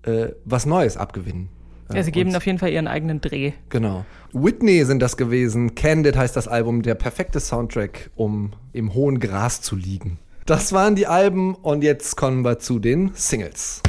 äh, 0.01 0.29
was 0.45 0.65
Neues 0.65 0.97
abgewinnen. 0.97 1.49
Ja, 1.93 2.03
sie 2.03 2.11
geben 2.11 2.31
Und, 2.31 2.35
auf 2.35 2.45
jeden 2.45 2.57
Fall 2.57 2.71
ihren 2.71 2.88
eigenen 2.88 3.21
Dreh. 3.21 3.53
Genau. 3.69 4.05
Whitney 4.33 4.83
sind 4.85 4.99
das 4.99 5.15
gewesen. 5.15 5.75
Candid 5.75 6.17
heißt 6.17 6.35
das 6.35 6.47
Album, 6.47 6.81
der 6.81 6.95
perfekte 6.95 7.39
Soundtrack, 7.39 8.09
um 8.15 8.53
im 8.73 8.95
hohen 8.95 9.19
Gras 9.19 9.61
zu 9.61 9.75
liegen. 9.75 10.17
Das 10.45 10.73
waren 10.73 10.95
die 10.95 11.05
Alben 11.05 11.53
und 11.53 11.83
jetzt 11.83 12.15
kommen 12.15 12.43
wir 12.43 12.57
zu 12.57 12.79
den 12.79 13.11
Singles. 13.13 13.83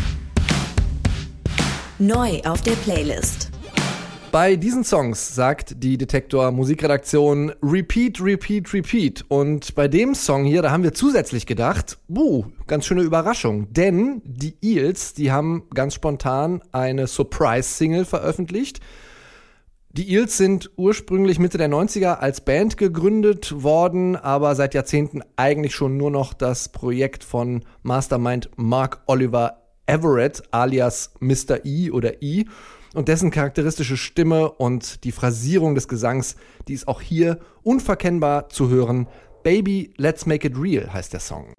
Neu 1.98 2.40
auf 2.44 2.60
der 2.62 2.72
Playlist. 2.72 3.50
Bei 4.32 4.54
diesen 4.54 4.84
Songs 4.84 5.34
sagt 5.34 5.82
die 5.82 5.98
Detektor 5.98 6.52
Musikredaktion 6.52 7.52
Repeat, 7.64 8.22
Repeat, 8.22 8.72
Repeat. 8.72 9.24
Und 9.26 9.74
bei 9.74 9.88
dem 9.88 10.14
Song 10.14 10.44
hier, 10.44 10.62
da 10.62 10.70
haben 10.70 10.84
wir 10.84 10.94
zusätzlich 10.94 11.46
gedacht, 11.46 11.98
buh, 12.06 12.44
ganz 12.68 12.86
schöne 12.86 13.02
Überraschung. 13.02 13.72
Denn 13.72 14.22
die 14.24 14.54
Eels, 14.62 15.14
die 15.14 15.32
haben 15.32 15.64
ganz 15.74 15.94
spontan 15.94 16.62
eine 16.70 17.08
Surprise-Single 17.08 18.04
veröffentlicht. 18.04 18.78
Die 19.90 20.12
Eels 20.12 20.36
sind 20.36 20.70
ursprünglich 20.76 21.40
Mitte 21.40 21.58
der 21.58 21.68
90er 21.68 22.18
als 22.18 22.40
Band 22.40 22.76
gegründet 22.76 23.64
worden, 23.64 24.14
aber 24.14 24.54
seit 24.54 24.74
Jahrzehnten 24.74 25.22
eigentlich 25.34 25.74
schon 25.74 25.96
nur 25.96 26.12
noch 26.12 26.34
das 26.34 26.68
Projekt 26.68 27.24
von 27.24 27.64
Mastermind 27.82 28.48
Mark 28.54 29.02
Oliver 29.06 29.56
Everett 29.86 30.44
alias 30.52 31.14
Mr. 31.18 31.64
E 31.64 31.90
oder 31.90 32.22
E 32.22 32.44
und 32.94 33.08
dessen 33.08 33.30
charakteristische 33.30 33.96
Stimme 33.96 34.50
und 34.50 35.04
die 35.04 35.12
Phrasierung 35.12 35.74
des 35.74 35.88
Gesangs, 35.88 36.36
die 36.68 36.74
ist 36.74 36.88
auch 36.88 37.00
hier 37.00 37.38
unverkennbar 37.62 38.48
zu 38.48 38.68
hören. 38.68 39.06
Baby, 39.42 39.92
Let's 39.96 40.26
Make 40.26 40.48
It 40.48 40.54
Real 40.58 40.92
heißt 40.92 41.12
der 41.12 41.20
Song. 41.20 41.54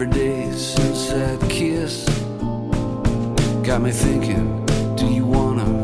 Every 0.00 0.18
day 0.18 0.50
since 0.52 1.10
that 1.10 1.38
kiss 1.50 2.06
got 3.62 3.82
me 3.82 3.90
thinking, 3.90 4.64
do 4.96 5.06
you 5.12 5.26
wanna? 5.26 5.79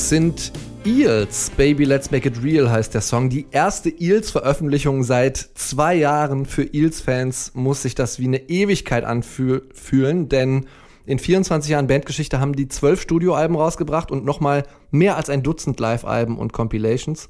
Das 0.00 0.08
sind 0.08 0.52
Eels. 0.86 1.50
Baby 1.58 1.84
Let's 1.84 2.10
Make 2.10 2.26
It 2.26 2.42
Real 2.42 2.70
heißt 2.70 2.94
der 2.94 3.02
Song. 3.02 3.28
Die 3.28 3.44
erste 3.50 3.90
Eels-Veröffentlichung 3.90 5.04
seit 5.04 5.36
zwei 5.36 5.94
Jahren 5.94 6.46
für 6.46 6.62
Eels-Fans 6.62 7.52
muss 7.52 7.82
sich 7.82 7.94
das 7.94 8.18
wie 8.18 8.24
eine 8.24 8.48
Ewigkeit 8.48 9.04
anfühlen, 9.04 10.30
denn 10.30 10.64
in 11.04 11.18
24 11.18 11.72
Jahren 11.72 11.86
Bandgeschichte 11.86 12.40
haben 12.40 12.56
die 12.56 12.66
zwölf 12.66 13.02
Studioalben 13.02 13.56
rausgebracht 13.56 14.10
und 14.10 14.24
nochmal 14.24 14.64
mehr 14.90 15.18
als 15.18 15.28
ein 15.28 15.42
Dutzend 15.42 15.78
Live-Alben 15.78 16.38
und 16.38 16.54
Compilations. 16.54 17.28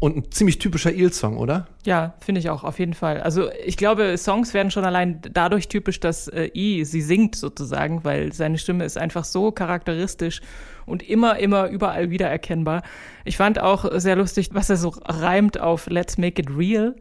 Und 0.00 0.16
ein 0.16 0.32
ziemlich 0.32 0.58
typischer 0.58 0.92
Eel-Song, 0.92 1.36
oder? 1.36 1.68
Ja, 1.84 2.14
finde 2.20 2.38
ich 2.38 2.48
auch, 2.48 2.64
auf 2.64 2.78
jeden 2.78 2.94
Fall. 2.94 3.20
Also 3.20 3.50
ich 3.66 3.76
glaube, 3.76 4.16
Songs 4.16 4.54
werden 4.54 4.70
schon 4.70 4.86
allein 4.86 5.20
dadurch 5.30 5.68
typisch, 5.68 6.00
dass 6.00 6.26
äh, 6.28 6.50
I 6.54 6.84
sie 6.86 7.02
singt 7.02 7.36
sozusagen, 7.36 8.02
weil 8.02 8.32
seine 8.32 8.56
Stimme 8.56 8.86
ist 8.86 8.96
einfach 8.96 9.24
so 9.24 9.52
charakteristisch 9.52 10.40
und 10.86 11.06
immer, 11.06 11.38
immer 11.38 11.68
überall 11.68 12.08
wiedererkennbar. 12.08 12.82
Ich 13.26 13.36
fand 13.36 13.60
auch 13.60 13.84
sehr 14.00 14.16
lustig, 14.16 14.48
was 14.54 14.70
er 14.70 14.78
so 14.78 14.94
reimt 15.04 15.60
auf 15.60 15.86
Let's 15.86 16.16
Make 16.16 16.40
It 16.40 16.48
Real. 16.56 16.96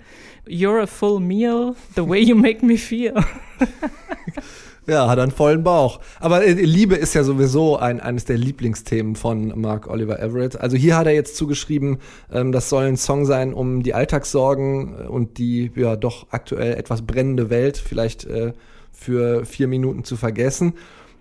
You're 0.46 0.82
a 0.82 0.88
full 0.88 1.22
meal, 1.22 1.76
the 1.96 2.06
way 2.06 2.20
you 2.20 2.36
make 2.36 2.66
me 2.66 2.78
feel. 2.78 3.14
Ja, 4.90 5.08
hat 5.08 5.20
einen 5.20 5.32
vollen 5.32 5.64
Bauch. 5.64 6.00
Aber 6.20 6.44
äh, 6.44 6.54
Liebe 6.54 6.96
ist 6.96 7.14
ja 7.14 7.24
sowieso 7.24 7.78
ein, 7.78 8.00
eines 8.00 8.26
der 8.26 8.40
Lieblingsthemen 8.40 9.16
von 9.16 9.54
Mark 9.60 9.88
Oliver 9.88 10.20
Everett. 10.20 10.60
Also 10.60 10.78
hier 10.78 10.98
hat 10.98 11.06
er 11.06 11.14
jetzt 11.14 11.36
zugeschrieben, 11.36 12.00
ähm, 12.32 12.52
das 12.52 12.70
soll 12.70 12.86
ein 12.86 12.98
Song 12.98 13.26
sein, 13.26 13.54
um 13.54 13.84
die 13.84 13.94
Alltagssorgen 13.94 14.96
äh, 14.98 15.08
und 15.08 15.38
die 15.38 15.72
ja 15.76 15.96
doch 15.96 16.26
aktuell 16.32 16.74
etwas 16.74 17.04
brennende 17.04 17.52
Welt 17.52 17.78
vielleicht 17.78 18.26
äh, 18.26 18.54
für 18.92 19.46
vier 19.46 19.68
Minuten 19.68 20.04
zu 20.04 20.18
vergessen. 20.18 20.74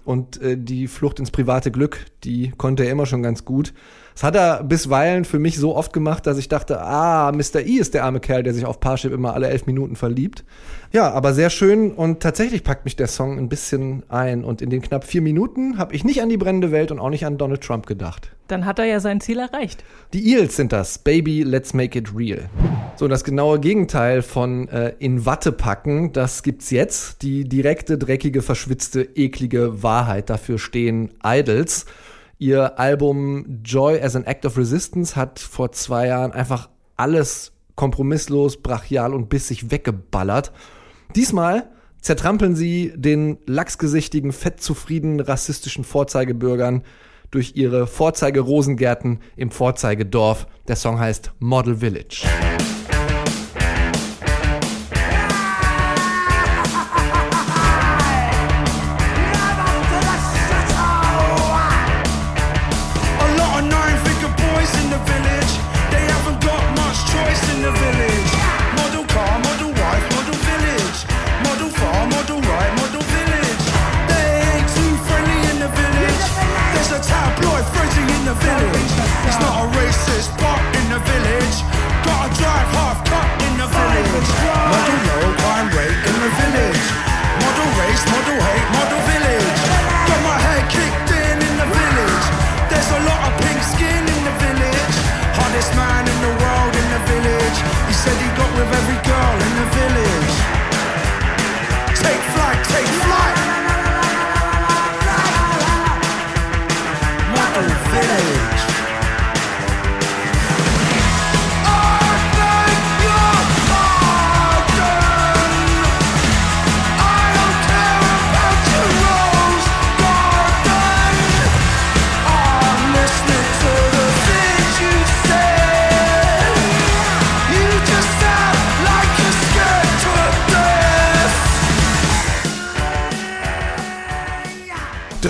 Und 0.07 0.40
äh, 0.40 0.57
die 0.57 0.88
Flucht 0.88 1.20
ins 1.20 1.31
private 1.31 1.70
Glück, 1.70 2.07
die 2.24 2.52
konnte 2.57 2.85
er 2.85 2.92
immer 2.92 3.04
schon 3.04 3.22
ganz 3.22 3.44
gut. 3.44 3.74
Das 4.18 4.24
hat 4.24 4.35
er 4.35 4.64
bisweilen 4.64 5.24
für 5.24 5.38
mich 5.38 5.59
so 5.59 5.76
oft 5.76 5.92
gemacht, 5.92 6.26
dass 6.26 6.38
ich 6.38 6.48
dachte, 6.48 6.81
ah, 6.81 7.31
Mr. 7.31 7.61
E 7.61 7.74
ist 7.74 7.94
der 7.94 8.02
arme 8.02 8.18
Kerl, 8.18 8.42
der 8.42 8.52
sich 8.52 8.66
auf 8.66 8.81
Parship 8.81 9.12
immer 9.12 9.33
alle 9.33 9.46
elf 9.46 9.66
Minuten 9.66 9.94
verliebt. 9.94 10.42
Ja, 10.92 11.12
aber 11.12 11.35
sehr 11.35 11.50
schön 11.50 11.92
und 11.92 12.18
tatsächlich 12.18 12.64
packt 12.64 12.85
mich 12.85 12.96
der 12.96 13.07
Song 13.07 13.38
ein 13.38 13.48
bisschen 13.48 14.02
ein. 14.09 14.42
Und 14.42 14.61
in 14.61 14.70
den 14.70 14.83
knapp 14.83 15.04
vier 15.04 15.22
Minuten 15.22 15.78
habe 15.78 15.94
ich 15.94 16.02
nicht 16.02 16.20
an 16.20 16.28
die 16.28 16.37
brennende 16.37 16.72
Welt 16.72 16.90
und 16.90 16.98
auch 16.98 17.11
nicht 17.11 17.26
an 17.26 17.38
Donald 17.38 17.61
Trump 17.61 17.87
gedacht. 17.87 18.33
Dann 18.48 18.66
hat 18.66 18.81
er 18.81 18.87
ja 18.87 18.98
sein 18.98 19.20
Ziel 19.20 19.38
erreicht. 19.38 19.85
Die 20.12 20.33
Eels 20.33 20.57
sind 20.57 20.72
das. 20.72 20.98
Baby, 20.98 21.44
let's 21.44 21.72
make 21.72 21.96
it 21.96 22.09
real. 22.16 22.50
So, 22.96 23.07
das 23.07 23.22
genaue 23.22 23.61
Gegenteil 23.61 24.22
von 24.22 24.66
äh, 24.66 24.94
in 24.98 25.26
Watte 25.26 25.52
packen, 25.52 26.12
das 26.12 26.42
gibt's 26.42 26.72
jetzt. 26.72 27.22
Die 27.22 27.44
direkte, 27.44 27.96
dreckige, 27.96 28.42
verschwitzte, 28.42 29.02
eklige 29.14 29.85
Wahrheit. 29.85 30.28
Dafür 30.28 30.59
stehen 30.59 31.11
Idols. 31.24 31.87
Ihr 32.40 32.79
Album 32.79 33.62
Joy 33.64 34.01
as 34.01 34.14
an 34.14 34.24
Act 34.24 34.46
of 34.46 34.57
Resistance 34.57 35.16
hat 35.16 35.40
vor 35.40 35.72
zwei 35.72 36.07
Jahren 36.07 36.31
einfach 36.31 36.68
alles 36.96 37.53
kompromisslos, 37.74 38.59
brachial 38.59 39.12
und 39.12 39.29
bissig 39.29 39.72
weggeballert. 39.72 40.53
Diesmal 41.16 41.68
zertrampeln 42.01 42.55
sie 42.55 42.92
den 42.94 43.38
lachsgesichtigen, 43.46 44.31
fettzufriedenen, 44.31 45.18
rassistischen 45.18 45.83
Vorzeigebürgern 45.83 46.85
durch 47.33 47.57
ihre 47.57 47.88
Vorzeigerosengärten 47.88 49.18
im 49.37 49.51
Vorzeigedorf. 49.51 50.46
Der 50.68 50.77
Song 50.77 51.01
heißt 51.01 51.33
Model 51.40 51.79
Village.– 51.79 52.24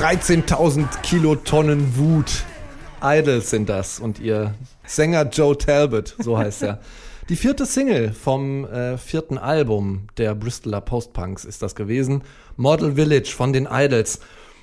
13.000 0.08 1.02
Kilotonnen 1.02 1.98
Wut. 1.98 2.46
Idols 3.02 3.50
sind 3.50 3.68
das 3.68 4.00
und 4.00 4.18
ihr 4.18 4.54
Sänger 4.86 5.28
Joe 5.28 5.58
Talbot, 5.58 6.16
so 6.18 6.38
heißt 6.38 6.62
er. 6.62 6.80
Die 7.28 7.36
vierte 7.36 7.66
Single 7.66 8.14
vom 8.14 8.64
äh, 8.64 8.96
vierten 8.96 9.36
Album 9.36 10.08
der 10.16 10.34
Bristoler 10.34 10.80
Postpunks 10.80 11.44
ist 11.44 11.60
das 11.60 11.74
gewesen. 11.74 12.22
Model 12.56 12.94
Village 12.94 13.34
von 13.36 13.52
den 13.52 13.68
Idols. 13.70 14.20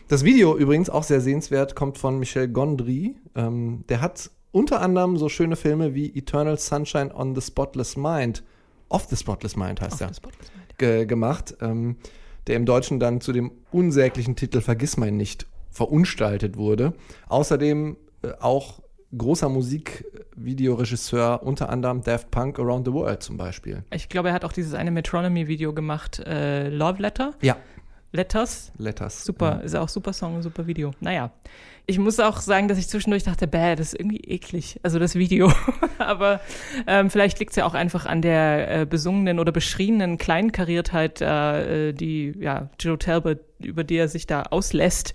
Das 0.08 0.24
Video 0.24 0.58
übrigens 0.58 0.90
auch 0.90 1.04
sehr 1.04 1.22
sehenswert, 1.22 1.76
kommt 1.76 2.00
von 2.00 2.18
Michel 2.18 2.48
Gondry. 2.48 3.14
Ähm, 3.36 3.84
der 3.88 4.02
hat 4.02 4.32
unter 4.52 4.82
anderem 4.82 5.16
so 5.16 5.30
schöne 5.30 5.58
Filme 5.58 5.94
wie 5.94 6.08
Eternal 6.18 6.58
Sunshine 6.58 7.14
on 7.14 7.36
the 7.36 7.42
Spotless 7.42 7.96
Mind, 7.96 8.42
Off 8.90 9.06
the 9.12 9.16
Spotless 9.16 9.56
Mind 9.56 9.80
heißt 9.80 10.02
er, 10.02 10.10
ge 10.80 11.06
gemacht, 11.06 11.56
ähm, 11.62 11.98
der 12.48 12.56
im 12.56 12.66
Deutschen 12.66 13.00
dann 13.00 13.22
zu 13.22 13.34
dem 13.34 13.52
unsäglichen 13.72 14.36
Titel 14.36 14.62
Vergiss 14.62 14.98
mein 14.98 15.18
nicht 15.18 15.48
verunstaltet 15.70 16.58
wurde. 16.58 16.94
Außerdem 17.28 17.98
äh, 18.22 18.32
auch 18.40 18.82
großer 19.18 19.50
Musikvideoregisseur, 19.50 21.44
unter 21.44 21.70
anderem 21.70 22.02
Daft 22.02 22.32
Punk 22.32 22.60
Around 22.60 22.88
the 22.88 22.94
World 22.94 23.24
zum 23.24 23.38
Beispiel. 23.38 23.84
Ich 23.92 24.10
glaube, 24.10 24.30
er 24.30 24.34
hat 24.34 24.44
auch 24.44 24.52
dieses 24.52 24.74
eine 24.74 24.92
Metronomy-Video 24.92 25.74
gemacht, 25.74 26.20
äh, 26.20 26.70
Love 26.70 27.02
Letter. 27.02 27.34
Ja. 27.42 27.58
Letters. 28.16 28.72
Letters. 28.78 29.26
Super, 29.26 29.58
ja. 29.58 29.60
ist 29.60 29.76
auch 29.76 29.90
super 29.90 30.14
Song, 30.14 30.42
super 30.42 30.68
Video. 30.68 30.92
Naja. 31.00 31.32
Ich 31.88 32.00
muss 32.00 32.20
auch 32.20 32.40
sagen, 32.40 32.68
dass 32.68 32.80
ich 32.80 32.88
zwischendurch 32.88 33.24
dachte, 33.24 33.46
bäh, 33.46 33.76
das 33.76 33.94
ist 33.94 34.00
irgendwie 34.00 34.22
eklig. 34.22 34.80
Also 34.82 34.98
das 34.98 35.14
Video. 35.14 35.52
Aber 36.00 36.40
ähm, 36.88 37.12
vielleicht 37.12 37.40
liegt 37.40 37.52
es 37.52 37.58
ja 37.58 37.66
auch 37.66 37.76
einfach 37.76 38.08
an 38.08 38.24
der 38.24 38.82
äh, 38.82 38.86
besungenen 38.86 39.40
oder 39.40 39.52
beschriebenen 39.52 40.18
Kleinkariertheit, 40.18 41.22
äh, 41.22 41.94
die 41.94 42.34
ja 42.40 42.70
Joe 42.80 42.98
Talbot, 42.98 43.40
über 43.60 43.84
die 43.84 43.98
er 43.98 44.08
sich 44.08 44.26
da 44.26 44.44
auslässt. 44.44 45.14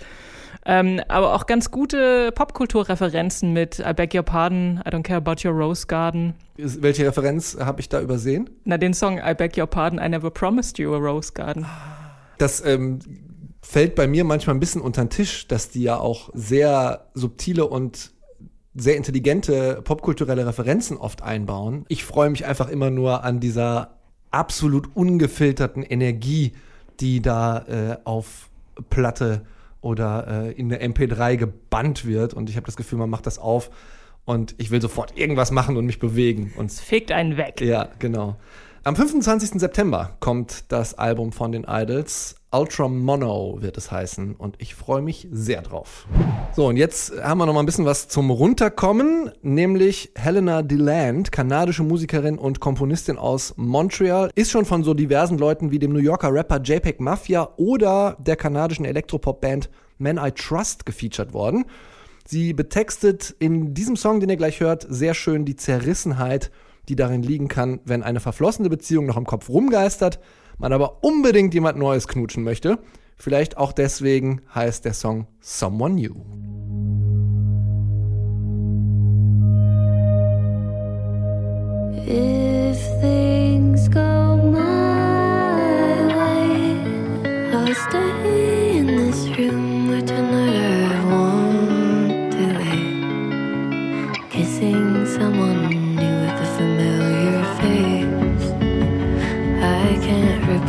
Ähm, 0.67 1.01
aber 1.09 1.35
auch 1.35 1.47
ganz 1.47 1.71
gute 1.71 2.33
Popkulturreferenzen 2.33 3.53
mit 3.53 3.79
I 3.79 3.95
beg 3.95 4.15
your 4.15 4.23
pardon, 4.23 4.81
I 4.87 4.91
don't 4.91 5.03
care 5.03 5.17
about 5.17 5.49
your 5.49 5.55
rose 5.55 5.87
garden. 5.87 6.35
Welche 6.57 7.07
Referenz 7.07 7.57
habe 7.59 7.81
ich 7.81 7.89
da 7.89 8.01
übersehen? 8.01 8.51
Na, 8.65 8.77
den 8.77 8.93
Song 8.93 9.19
I 9.19 9.35
beg 9.35 9.57
your 9.57 9.67
pardon, 9.67 9.99
I 9.99 10.09
never 10.09 10.31
promised 10.31 10.79
you 10.79 10.95
a 10.95 10.99
rose 10.99 11.33
garden. 11.33 11.67
Das 12.41 12.65
ähm, 12.65 13.01
fällt 13.61 13.95
bei 13.95 14.07
mir 14.07 14.25
manchmal 14.25 14.57
ein 14.57 14.61
bisschen 14.61 14.81
unter 14.81 15.05
den 15.05 15.11
Tisch, 15.11 15.47
dass 15.47 15.69
die 15.69 15.83
ja 15.83 15.99
auch 15.99 16.31
sehr 16.33 17.11
subtile 17.13 17.67
und 17.67 18.13
sehr 18.75 18.97
intelligente 18.97 19.83
popkulturelle 19.83 20.47
Referenzen 20.47 20.97
oft 20.97 21.23
einbauen. 21.23 21.85
Ich 21.89 22.05
freue 22.05 22.31
mich 22.31 22.47
einfach 22.47 22.69
immer 22.69 22.91
nur 22.91 23.25
an 23.25 23.41
dieser 23.41 23.99
absolut 24.31 24.97
ungefilterten 24.97 25.83
Energie, 25.83 26.53
die 27.01 27.21
da 27.21 27.59
äh, 27.67 27.97
auf 28.05 28.49
Platte 28.89 29.43
oder 29.83 30.47
äh, 30.47 30.53
in 30.53 30.71
der 30.71 30.83
MP3 30.83 31.37
gebannt 31.37 32.07
wird. 32.07 32.33
Und 32.33 32.49
ich 32.49 32.57
habe 32.57 32.65
das 32.65 32.77
Gefühl, 32.77 32.99
man 32.99 33.11
macht 33.11 33.27
das 33.27 33.39
auf 33.39 33.71
und 34.25 34.55
ich 34.57 34.71
will 34.71 34.81
sofort 34.81 35.19
irgendwas 35.19 35.51
machen 35.51 35.77
und 35.77 35.85
mich 35.85 35.99
bewegen. 35.99 36.55
Und 36.57 36.71
es 36.71 36.81
fegt 36.81 37.13
einen 37.13 37.37
weg. 37.37 37.61
Ja, 37.61 37.91
genau. 37.99 38.37
Am 38.83 38.97
25. 38.97 39.61
September 39.61 40.17
kommt 40.21 40.65
das 40.69 40.95
Album 40.95 41.33
von 41.33 41.53
den 41.53 41.67
Idols. 41.69 42.37
Ultra 42.51 42.89
Mono 42.89 43.59
wird 43.61 43.77
es 43.77 43.93
heißen 43.93 44.37
und 44.37 44.57
ich 44.59 44.75
freue 44.75 45.03
mich 45.03 45.29
sehr 45.31 45.61
drauf. 45.61 46.07
So, 46.57 46.67
und 46.67 46.79
jetzt 46.79 47.13
haben 47.23 47.37
wir 47.37 47.45
noch 47.45 47.53
mal 47.53 47.61
ein 47.61 47.67
bisschen 47.67 47.85
was 47.85 48.09
zum 48.09 48.31
Runterkommen, 48.31 49.33
nämlich 49.43 50.13
Helena 50.15 50.63
DeLand, 50.63 51.31
kanadische 51.31 51.83
Musikerin 51.83 52.39
und 52.39 52.61
Komponistin 52.61 53.19
aus 53.19 53.53
Montreal, 53.59 54.31
ist 54.35 54.51
schon 54.51 54.65
von 54.65 54.83
so 54.83 54.95
diversen 54.95 55.37
Leuten 55.37 55.71
wie 55.71 55.79
dem 55.79 55.93
New 55.93 55.99
Yorker 55.99 56.33
Rapper 56.33 56.63
JPEG 56.63 57.01
Mafia 57.01 57.51
oder 57.59 58.17
der 58.19 58.37
kanadischen 58.37 58.87
Elektropop-Band 58.87 59.69
Man 59.99 60.17
I 60.17 60.31
Trust 60.31 60.87
gefeatured 60.87 61.35
worden. 61.35 61.67
Sie 62.27 62.55
betextet 62.55 63.37
in 63.41 63.75
diesem 63.75 63.97
Song, 63.97 64.21
den 64.21 64.31
ihr 64.31 64.37
gleich 64.39 64.61
hört, 64.61 64.87
sehr 64.89 65.13
schön 65.13 65.45
die 65.45 65.57
Zerrissenheit 65.57 66.51
die 66.91 66.97
darin 66.97 67.23
liegen 67.23 67.49
kann, 67.49 67.81
wenn 67.85 68.03
eine 68.03 68.21
verflossene 68.21 68.69
Beziehung 68.69 69.07
noch 69.07 69.17
im 69.17 69.25
Kopf 69.25 69.49
rumgeistert, 69.49 70.19
man 70.59 70.73
aber 70.73 71.03
unbedingt 71.05 71.55
jemand 71.55 71.79
Neues 71.79 72.09
knutschen 72.09 72.43
möchte. 72.43 72.79
Vielleicht 73.17 73.57
auch 73.57 73.73
deswegen 73.73 74.43
heißt 74.55 74.85
der 74.85 74.95
Song 74.95 75.27
Someone 75.41 75.95
New. 75.95 76.15
If 82.07 82.79
things 83.01 83.89
go 83.89 84.37
my 84.37 84.59
way, 86.13 86.77
I'll 87.53 87.75
stay 87.75 88.60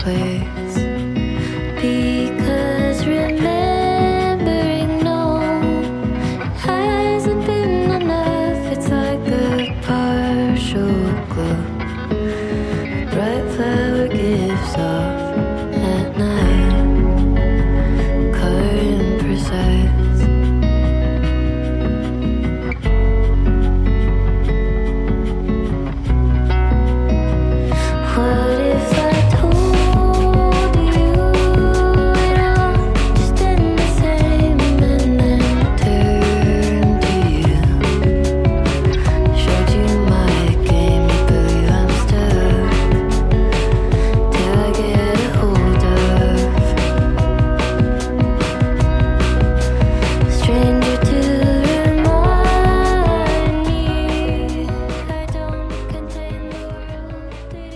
play. 0.02 0.61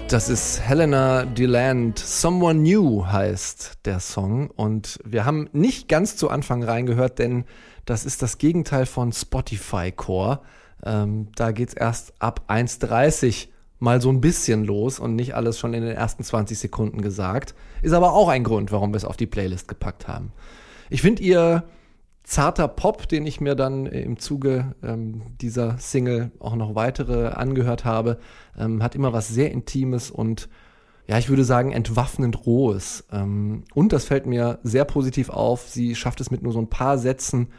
Das 0.08 0.30
ist 0.30 0.62
Helena 0.62 1.26
DeLand. 1.26 1.98
Someone 1.98 2.60
New 2.60 3.08
heißt 3.08 3.80
der 3.86 4.00
Song. 4.00 4.52
Und 4.52 5.00
wir 5.04 5.26
haben 5.26 5.50
nicht 5.52 5.90
ganz 5.90 6.16
zu 6.16 6.30
Anfang 6.30 6.64
reingehört, 6.64 7.18
denn 7.18 7.46
das 7.86 8.06
ist 8.06 8.22
das 8.22 8.38
Gegenteil 8.38 8.86
von 8.86 9.12
Spotify 9.12 9.92
Core. 9.92 10.42
Ähm, 10.86 11.30
da 11.36 11.50
es 11.50 11.74
erst 11.74 12.14
ab 12.20 12.44
1,30 12.50 13.48
mal 13.80 14.00
so 14.00 14.10
ein 14.10 14.22
bisschen 14.22 14.64
los 14.64 15.00
und 15.00 15.16
nicht 15.16 15.34
alles 15.34 15.58
schon 15.58 15.74
in 15.74 15.82
den 15.82 15.96
ersten 15.96 16.24
20 16.24 16.60
Sekunden 16.60 17.02
gesagt. 17.02 17.56
Ist 17.82 17.94
aber 17.94 18.14
auch 18.14 18.30
ein 18.30 18.44
Grund, 18.44 18.72
warum 18.72 18.94
wir 18.94 18.98
es 18.98 19.06
auf 19.06 19.18
die 19.18 19.26
Playlist 19.26 19.68
gepackt 19.68 20.08
haben. 20.08 20.32
Ich 20.92 21.02
finde 21.02 21.24
ihr 21.24 21.64
zarter 22.26 22.68
Pop, 22.68 23.08
den 23.08 23.26
ich 23.26 23.40
mir 23.40 23.56
dann 23.56 23.86
im 23.86 24.18
Zuge 24.18 24.76
ähm, 24.84 25.22
dieser 25.40 25.78
Single 25.78 26.32
auch 26.40 26.56
noch 26.56 26.76
weitere 26.76 27.28
angehört 27.28 27.86
habe, 27.86 28.18
ähm, 28.58 28.84
hat 28.84 28.96
immer 28.96 29.14
was 29.14 29.30
sehr 29.30 29.52
Intimes 29.52 30.12
und 30.12 30.50
ja, 31.08 31.20
ich 31.20 31.30
würde 31.30 31.44
sagen, 31.44 31.72
entwaffnend 31.72 32.48
Rohes. 32.48 33.06
Ähm, 33.12 33.64
und 33.76 33.94
das 33.94 34.06
fällt 34.06 34.26
mir 34.26 34.58
sehr 34.64 34.86
positiv 34.86 35.30
auf. 35.30 35.70
Sie 35.70 35.94
schafft 35.94 36.20
es 36.20 36.32
mit 36.32 36.42
nur 36.42 36.52
so 36.52 36.60
ein 36.60 36.70
paar 36.70 36.98
Sätzen, 36.98 37.50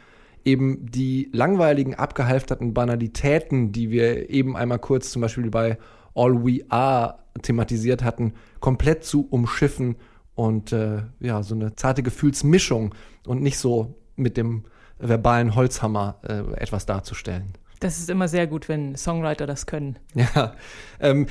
eben 0.43 0.85
die 0.85 1.29
langweiligen, 1.31 1.95
abgehalfterten 1.95 2.73
Banalitäten, 2.73 3.71
die 3.71 3.89
wir 3.89 4.29
eben 4.29 4.57
einmal 4.57 4.79
kurz 4.79 5.11
zum 5.11 5.21
Beispiel 5.21 5.49
bei 5.49 5.77
All 6.13 6.45
We 6.45 6.65
Are 6.69 7.19
thematisiert 7.41 8.03
hatten, 8.03 8.33
komplett 8.59 9.05
zu 9.05 9.27
umschiffen 9.29 9.95
und 10.35 10.73
äh, 10.73 11.03
ja, 11.19 11.41
so 11.41 11.55
eine 11.55 11.75
zarte 11.75 12.03
Gefühlsmischung 12.03 12.93
und 13.25 13.41
nicht 13.41 13.59
so 13.59 13.95
mit 14.17 14.37
dem 14.37 14.65
verbalen 14.99 15.55
Holzhammer 15.55 16.15
äh, 16.27 16.61
etwas 16.61 16.85
darzustellen. 16.85 17.53
Das 17.79 17.99
ist 17.99 18.09
immer 18.09 18.27
sehr 18.27 18.47
gut, 18.47 18.67
wenn 18.69 18.95
Songwriter 18.95 19.47
das 19.47 19.65
können. 19.65 19.97
Ja, 20.15 20.53
ähm, 20.99 21.27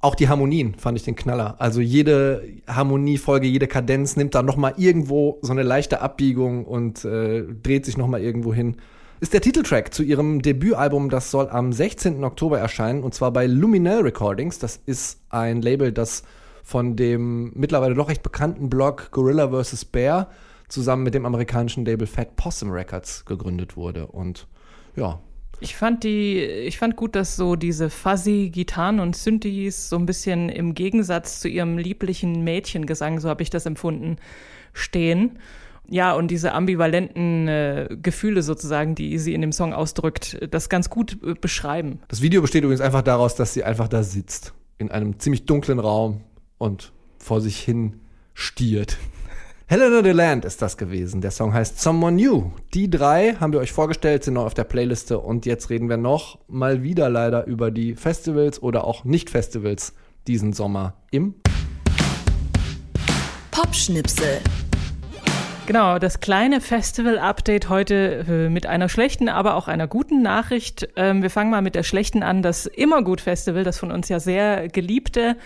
auch 0.00 0.14
die 0.14 0.28
Harmonien 0.28 0.74
fand 0.74 0.98
ich 0.98 1.04
den 1.04 1.16
Knaller. 1.16 1.56
Also 1.58 1.80
jede 1.80 2.44
Harmoniefolge, 2.68 3.46
jede 3.46 3.66
Kadenz 3.66 4.14
nimmt 4.16 4.34
da 4.34 4.42
noch 4.42 4.56
mal 4.56 4.74
irgendwo 4.76 5.38
so 5.42 5.52
eine 5.52 5.62
leichte 5.62 6.00
Abbiegung 6.00 6.64
und 6.66 7.04
äh, 7.04 7.42
dreht 7.42 7.86
sich 7.86 7.96
noch 7.96 8.06
mal 8.06 8.20
irgendwo 8.20 8.52
hin. 8.52 8.76
Ist 9.18 9.32
der 9.32 9.40
Titeltrack 9.40 9.94
zu 9.94 10.02
ihrem 10.02 10.42
Debütalbum, 10.42 11.08
das 11.08 11.30
soll 11.30 11.48
am 11.48 11.72
16. 11.72 12.22
Oktober 12.22 12.58
erscheinen 12.58 13.02
und 13.02 13.14
zwar 13.14 13.32
bei 13.32 13.46
Luminel 13.46 14.02
Recordings. 14.02 14.58
Das 14.58 14.78
ist 14.84 15.20
ein 15.30 15.62
Label, 15.62 15.90
das 15.90 16.22
von 16.62 16.96
dem 16.96 17.52
mittlerweile 17.54 17.94
doch 17.94 18.10
recht 18.10 18.22
bekannten 18.22 18.68
Blog 18.68 19.10
Gorilla 19.12 19.48
vs. 19.48 19.86
Bear 19.86 20.28
zusammen 20.68 21.02
mit 21.02 21.14
dem 21.14 21.26
amerikanischen 21.26 21.84
Label 21.84 22.06
Fat 22.06 22.36
Possum 22.36 22.70
Records 22.70 23.24
gegründet 23.24 23.76
wurde. 23.76 24.06
Und 24.06 24.46
ja. 24.96 25.20
Ich 25.60 25.74
fand 25.74 26.04
die, 26.04 26.38
ich 26.40 26.78
fand 26.78 26.96
gut, 26.96 27.14
dass 27.14 27.36
so 27.36 27.56
diese 27.56 27.88
fuzzy 27.88 28.50
Gitarren 28.52 29.00
und 29.00 29.16
Synthes 29.16 29.88
so 29.88 29.96
ein 29.96 30.04
bisschen 30.04 30.50
im 30.50 30.74
Gegensatz 30.74 31.40
zu 31.40 31.48
ihrem 31.48 31.78
lieblichen 31.78 32.44
Mädchengesang, 32.44 33.20
so 33.20 33.30
habe 33.30 33.42
ich 33.42 33.48
das 33.48 33.64
empfunden, 33.64 34.16
stehen. 34.74 35.38
Ja, 35.88 36.14
und 36.14 36.30
diese 36.30 36.52
ambivalenten 36.52 37.48
äh, 37.48 37.96
Gefühle 38.02 38.42
sozusagen, 38.42 38.94
die 38.94 39.18
sie 39.18 39.34
in 39.34 39.40
dem 39.40 39.52
Song 39.52 39.72
ausdrückt, 39.72 40.36
das 40.50 40.68
ganz 40.68 40.90
gut 40.90 41.18
äh, 41.22 41.34
beschreiben. 41.34 42.00
Das 42.08 42.22
Video 42.22 42.42
besteht 42.42 42.64
übrigens 42.64 42.80
einfach 42.80 43.02
daraus, 43.02 43.36
dass 43.36 43.54
sie 43.54 43.62
einfach 43.62 43.88
da 43.88 44.02
sitzt, 44.02 44.52
in 44.78 44.90
einem 44.90 45.20
ziemlich 45.20 45.46
dunklen 45.46 45.78
Raum 45.78 46.22
und 46.58 46.92
vor 47.18 47.40
sich 47.40 47.60
hin 47.60 48.00
stiert. 48.34 48.98
Helena 49.68 50.00
DeLand 50.00 50.44
ist 50.44 50.62
das 50.62 50.76
gewesen. 50.76 51.20
Der 51.22 51.32
Song 51.32 51.52
heißt 51.52 51.80
Someone 51.80 52.14
New. 52.14 52.52
Die 52.72 52.88
drei 52.88 53.34
haben 53.40 53.52
wir 53.52 53.58
euch 53.58 53.72
vorgestellt, 53.72 54.22
sind 54.22 54.34
noch 54.34 54.44
auf 54.44 54.54
der 54.54 54.62
Playliste 54.62 55.18
und 55.18 55.44
jetzt 55.44 55.70
reden 55.70 55.88
wir 55.88 55.96
noch 55.96 56.38
mal 56.46 56.84
wieder 56.84 57.10
leider 57.10 57.46
über 57.46 57.72
die 57.72 57.96
Festivals 57.96 58.62
oder 58.62 58.84
auch 58.84 59.02
Nicht-Festivals 59.02 59.92
diesen 60.28 60.52
Sommer 60.52 60.94
im 61.10 61.34
Popschnipsel. 63.50 64.38
Genau, 65.66 65.98
das 65.98 66.20
kleine 66.20 66.60
Festival-Update 66.60 67.68
heute 67.68 68.24
äh, 68.28 68.48
mit 68.48 68.66
einer 68.66 68.88
schlechten, 68.88 69.28
aber 69.28 69.56
auch 69.56 69.66
einer 69.66 69.88
guten 69.88 70.22
Nachricht. 70.22 70.88
Ähm, 70.94 71.22
wir 71.22 71.30
fangen 71.30 71.50
mal 71.50 71.60
mit 71.60 71.74
der 71.74 71.82
schlechten 71.82 72.22
an. 72.22 72.40
Das 72.40 72.66
Immergut-Festival, 72.66 73.64
das 73.64 73.76
von 73.76 73.90
uns 73.90 74.08
ja 74.08 74.20
sehr 74.20 74.68
geliebte, 74.68 75.36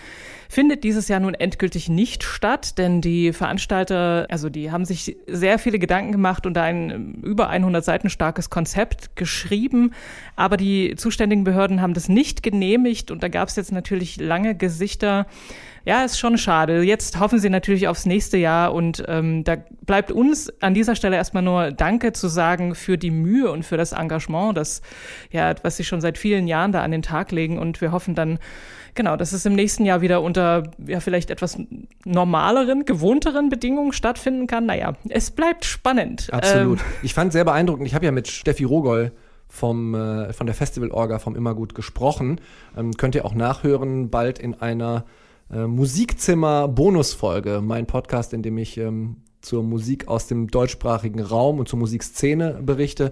findet 0.51 0.83
dieses 0.83 1.07
Jahr 1.07 1.21
nun 1.21 1.33
endgültig 1.33 1.87
nicht 1.87 2.23
statt, 2.23 2.77
denn 2.77 2.99
die 2.99 3.31
Veranstalter, 3.31 4.27
also 4.29 4.49
die 4.49 4.69
haben 4.69 4.83
sich 4.83 5.15
sehr 5.25 5.57
viele 5.59 5.79
Gedanken 5.79 6.11
gemacht 6.11 6.45
und 6.45 6.57
ein 6.57 7.21
über 7.23 7.47
100 7.47 7.85
Seiten 7.85 8.09
starkes 8.09 8.49
Konzept 8.49 9.15
geschrieben, 9.15 9.93
aber 10.35 10.57
die 10.57 10.95
zuständigen 10.97 11.45
Behörden 11.45 11.81
haben 11.81 11.93
das 11.93 12.09
nicht 12.09 12.43
genehmigt 12.43 13.11
und 13.11 13.23
da 13.23 13.29
gab 13.29 13.47
es 13.47 13.55
jetzt 13.55 13.71
natürlich 13.71 14.19
lange 14.19 14.53
Gesichter. 14.53 15.25
Ja, 15.85 16.03
ist 16.03 16.19
schon 16.19 16.37
schade. 16.37 16.83
Jetzt 16.83 17.19
hoffen 17.19 17.39
sie 17.39 17.49
natürlich 17.49 17.87
aufs 17.87 18.05
nächste 18.05 18.37
Jahr 18.37 18.73
und 18.73 19.03
ähm, 19.07 19.45
da 19.45 19.55
bleibt 19.85 20.11
uns 20.11 20.51
an 20.61 20.73
dieser 20.73 20.97
Stelle 20.97 21.15
erstmal 21.15 21.43
nur 21.43 21.71
Danke 21.71 22.11
zu 22.11 22.27
sagen 22.27 22.75
für 22.75 22.97
die 22.97 23.09
Mühe 23.09 23.49
und 23.49 23.63
für 23.63 23.77
das 23.77 23.93
Engagement, 23.93 24.57
das 24.57 24.81
ja, 25.31 25.55
was 25.63 25.77
sie 25.77 25.85
schon 25.85 26.01
seit 26.01 26.17
vielen 26.17 26.47
Jahren 26.47 26.73
da 26.73 26.83
an 26.83 26.91
den 26.91 27.01
Tag 27.01 27.31
legen 27.31 27.57
und 27.57 27.79
wir 27.79 27.93
hoffen 27.93 28.15
dann, 28.15 28.37
genau, 28.95 29.15
dass 29.15 29.33
es 29.33 29.45
im 29.45 29.53
nächsten 29.53 29.85
Jahr 29.85 30.01
wieder 30.01 30.21
unter 30.21 30.63
ja 30.85 30.99
vielleicht 30.99 31.29
etwas 31.29 31.57
normaleren, 32.05 32.85
gewohnteren 32.85 33.49
Bedingungen 33.49 33.93
stattfinden 33.93 34.47
kann. 34.47 34.65
Naja, 34.65 34.93
es 35.09 35.31
bleibt 35.31 35.65
spannend. 35.65 36.29
Absolut. 36.31 36.79
Ähm, 36.79 36.85
ich 37.03 37.13
fand 37.13 37.31
sehr 37.31 37.45
beeindruckend. 37.45 37.87
Ich 37.87 37.95
habe 37.95 38.05
ja 38.05 38.11
mit 38.11 38.27
Steffi 38.27 38.63
Rogol 38.63 39.11
vom, 39.47 39.93
äh, 39.93 40.33
von 40.33 40.47
der 40.47 40.55
Festival-Orga 40.55 41.19
vom 41.19 41.35
Immergut 41.35 41.75
gesprochen. 41.75 42.39
Ähm, 42.77 42.93
könnt 42.93 43.15
ihr 43.15 43.25
auch 43.25 43.35
nachhören, 43.35 44.09
bald 44.09 44.39
in 44.39 44.53
einer 44.55 45.05
äh, 45.51 45.67
Musikzimmer-Bonusfolge, 45.67 47.61
mein 47.61 47.85
Podcast, 47.85 48.33
in 48.33 48.41
dem 48.41 48.57
ich 48.57 48.77
ähm, 48.77 49.17
zur 49.41 49.63
Musik 49.63 50.07
aus 50.07 50.27
dem 50.27 50.47
deutschsprachigen 50.47 51.19
Raum 51.19 51.59
und 51.59 51.67
zur 51.67 51.79
Musikszene 51.79 52.59
berichte. 52.61 53.11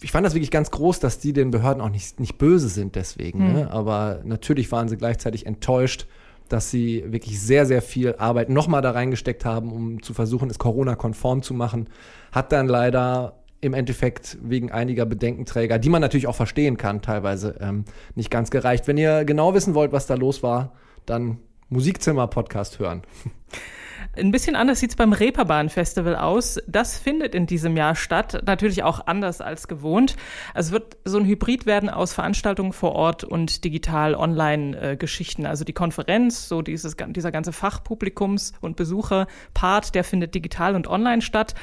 Ich 0.00 0.12
fand 0.12 0.26
das 0.26 0.34
wirklich 0.34 0.50
ganz 0.50 0.70
groß, 0.70 1.00
dass 1.00 1.18
die 1.18 1.32
den 1.32 1.50
Behörden 1.50 1.80
auch 1.80 1.90
nicht, 1.90 2.20
nicht 2.20 2.38
böse 2.38 2.68
sind 2.68 2.96
deswegen. 2.96 3.48
Mhm. 3.48 3.52
Ne? 3.52 3.70
Aber 3.70 4.20
natürlich 4.24 4.70
waren 4.72 4.88
sie 4.88 4.96
gleichzeitig 4.96 5.46
enttäuscht, 5.46 6.06
dass 6.48 6.70
sie 6.70 7.04
wirklich 7.06 7.40
sehr, 7.40 7.66
sehr 7.66 7.82
viel 7.82 8.14
Arbeit 8.16 8.50
nochmal 8.50 8.82
da 8.82 8.90
reingesteckt 8.90 9.44
haben, 9.44 9.72
um 9.72 10.02
zu 10.02 10.12
versuchen, 10.12 10.50
es 10.50 10.58
Corona-konform 10.58 11.42
zu 11.42 11.54
machen. 11.54 11.88
Hat 12.30 12.52
dann 12.52 12.68
leider 12.68 13.42
im 13.62 13.74
Endeffekt 13.74 14.38
wegen 14.42 14.72
einiger 14.72 15.06
Bedenkenträger, 15.06 15.78
die 15.78 15.88
man 15.88 16.02
natürlich 16.02 16.26
auch 16.26 16.34
verstehen 16.34 16.76
kann, 16.76 17.00
teilweise 17.00 17.56
ähm, 17.60 17.84
nicht 18.16 18.30
ganz 18.30 18.50
gereicht. 18.50 18.88
Wenn 18.88 18.98
ihr 18.98 19.24
genau 19.24 19.54
wissen 19.54 19.74
wollt, 19.74 19.92
was 19.92 20.06
da 20.06 20.14
los 20.14 20.42
war, 20.42 20.72
dann 21.06 21.38
Musikzimmer-Podcast 21.68 22.78
hören. 22.80 23.02
Ein 24.14 24.30
bisschen 24.30 24.56
anders 24.56 24.78
sieht's 24.78 24.94
beim 24.94 25.14
Reeperbahn-Festival 25.14 26.16
aus. 26.16 26.60
Das 26.66 26.98
findet 26.98 27.34
in 27.34 27.46
diesem 27.46 27.78
Jahr 27.78 27.96
statt, 27.96 28.42
natürlich 28.44 28.82
auch 28.82 29.06
anders 29.06 29.40
als 29.40 29.68
gewohnt. 29.68 30.16
Es 30.54 30.70
wird 30.70 30.98
so 31.06 31.16
ein 31.16 31.24
Hybrid 31.24 31.64
werden 31.64 31.88
aus 31.88 32.12
Veranstaltungen 32.12 32.74
vor 32.74 32.92
Ort 32.92 33.24
und 33.24 33.64
digital 33.64 34.14
Online-Geschichten. 34.14 35.46
Also 35.46 35.64
die 35.64 35.72
Konferenz, 35.72 36.46
so 36.46 36.60
dieses, 36.60 36.94
dieser 37.08 37.32
ganze 37.32 37.52
Fachpublikums- 37.52 38.52
und 38.60 38.76
Besucher-Part, 38.76 39.94
der 39.94 40.04
findet 40.04 40.34
digital 40.34 40.74
und 40.74 40.88
online 40.88 41.22
statt. 41.22 41.54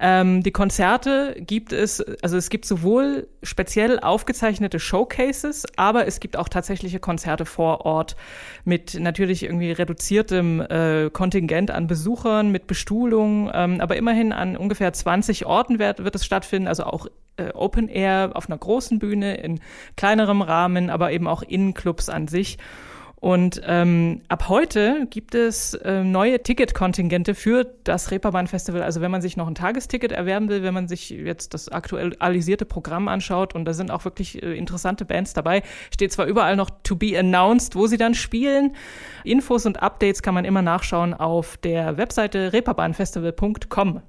Ähm, 0.00 0.42
die 0.42 0.50
Konzerte 0.50 1.36
gibt 1.38 1.72
es, 1.72 2.00
also 2.20 2.36
es 2.36 2.50
gibt 2.50 2.64
sowohl 2.64 3.28
speziell 3.44 4.00
aufgezeichnete 4.00 4.80
Showcases, 4.80 5.66
aber 5.76 6.08
es 6.08 6.18
gibt 6.18 6.36
auch 6.36 6.48
tatsächliche 6.48 6.98
Konzerte 6.98 7.44
vor 7.44 7.86
Ort 7.86 8.16
mit 8.64 8.98
natürlich 8.98 9.44
irgendwie 9.44 9.70
reduziertem 9.70 10.60
äh, 10.62 11.10
Kontingent 11.10 11.70
an 11.70 11.91
Besuchern, 11.92 12.50
mit 12.50 12.66
Bestuhlung, 12.66 13.50
ähm, 13.52 13.78
aber 13.82 13.96
immerhin 13.96 14.32
an 14.32 14.56
ungefähr 14.56 14.94
20 14.94 15.44
Orten 15.44 15.78
wird, 15.78 16.02
wird 16.02 16.14
es 16.14 16.24
stattfinden, 16.24 16.66
also 16.66 16.84
auch 16.84 17.06
äh, 17.36 17.50
Open 17.52 17.88
Air 17.88 18.30
auf 18.32 18.48
einer 18.48 18.56
großen 18.56 18.98
Bühne, 18.98 19.34
in 19.34 19.60
kleinerem 19.94 20.40
Rahmen, 20.40 20.88
aber 20.88 21.12
eben 21.12 21.28
auch 21.28 21.42
in 21.42 21.74
Clubs 21.74 22.08
an 22.08 22.28
sich. 22.28 22.56
Und 23.22 23.62
ähm, 23.64 24.22
ab 24.26 24.48
heute 24.48 25.06
gibt 25.08 25.36
es 25.36 25.74
äh, 25.74 26.02
neue 26.02 26.42
Ticketkontingente 26.42 27.36
für 27.36 27.64
das 27.84 28.10
Reeperbahn 28.10 28.48
Festival. 28.48 28.82
Also 28.82 29.00
wenn 29.00 29.12
man 29.12 29.22
sich 29.22 29.36
noch 29.36 29.46
ein 29.46 29.54
Tagesticket 29.54 30.10
erwerben 30.10 30.48
will, 30.48 30.64
wenn 30.64 30.74
man 30.74 30.88
sich 30.88 31.10
jetzt 31.10 31.54
das 31.54 31.68
aktualisierte 31.68 32.64
Programm 32.64 33.06
anschaut 33.06 33.54
und 33.54 33.64
da 33.64 33.74
sind 33.74 33.92
auch 33.92 34.04
wirklich 34.04 34.42
äh, 34.42 34.58
interessante 34.58 35.04
Bands 35.04 35.34
dabei, 35.34 35.62
steht 35.94 36.12
zwar 36.12 36.26
überall 36.26 36.56
noch 36.56 36.68
to 36.82 36.96
be 36.96 37.16
announced, 37.16 37.76
wo 37.76 37.86
sie 37.86 37.96
dann 37.96 38.14
spielen. 38.14 38.74
Infos 39.22 39.66
und 39.66 39.80
Updates 39.84 40.22
kann 40.22 40.34
man 40.34 40.44
immer 40.44 40.62
nachschauen 40.62 41.14
auf 41.14 41.58
der 41.58 41.96
Webseite 41.98 42.52
reeperbahnfestival.com. 42.52 44.02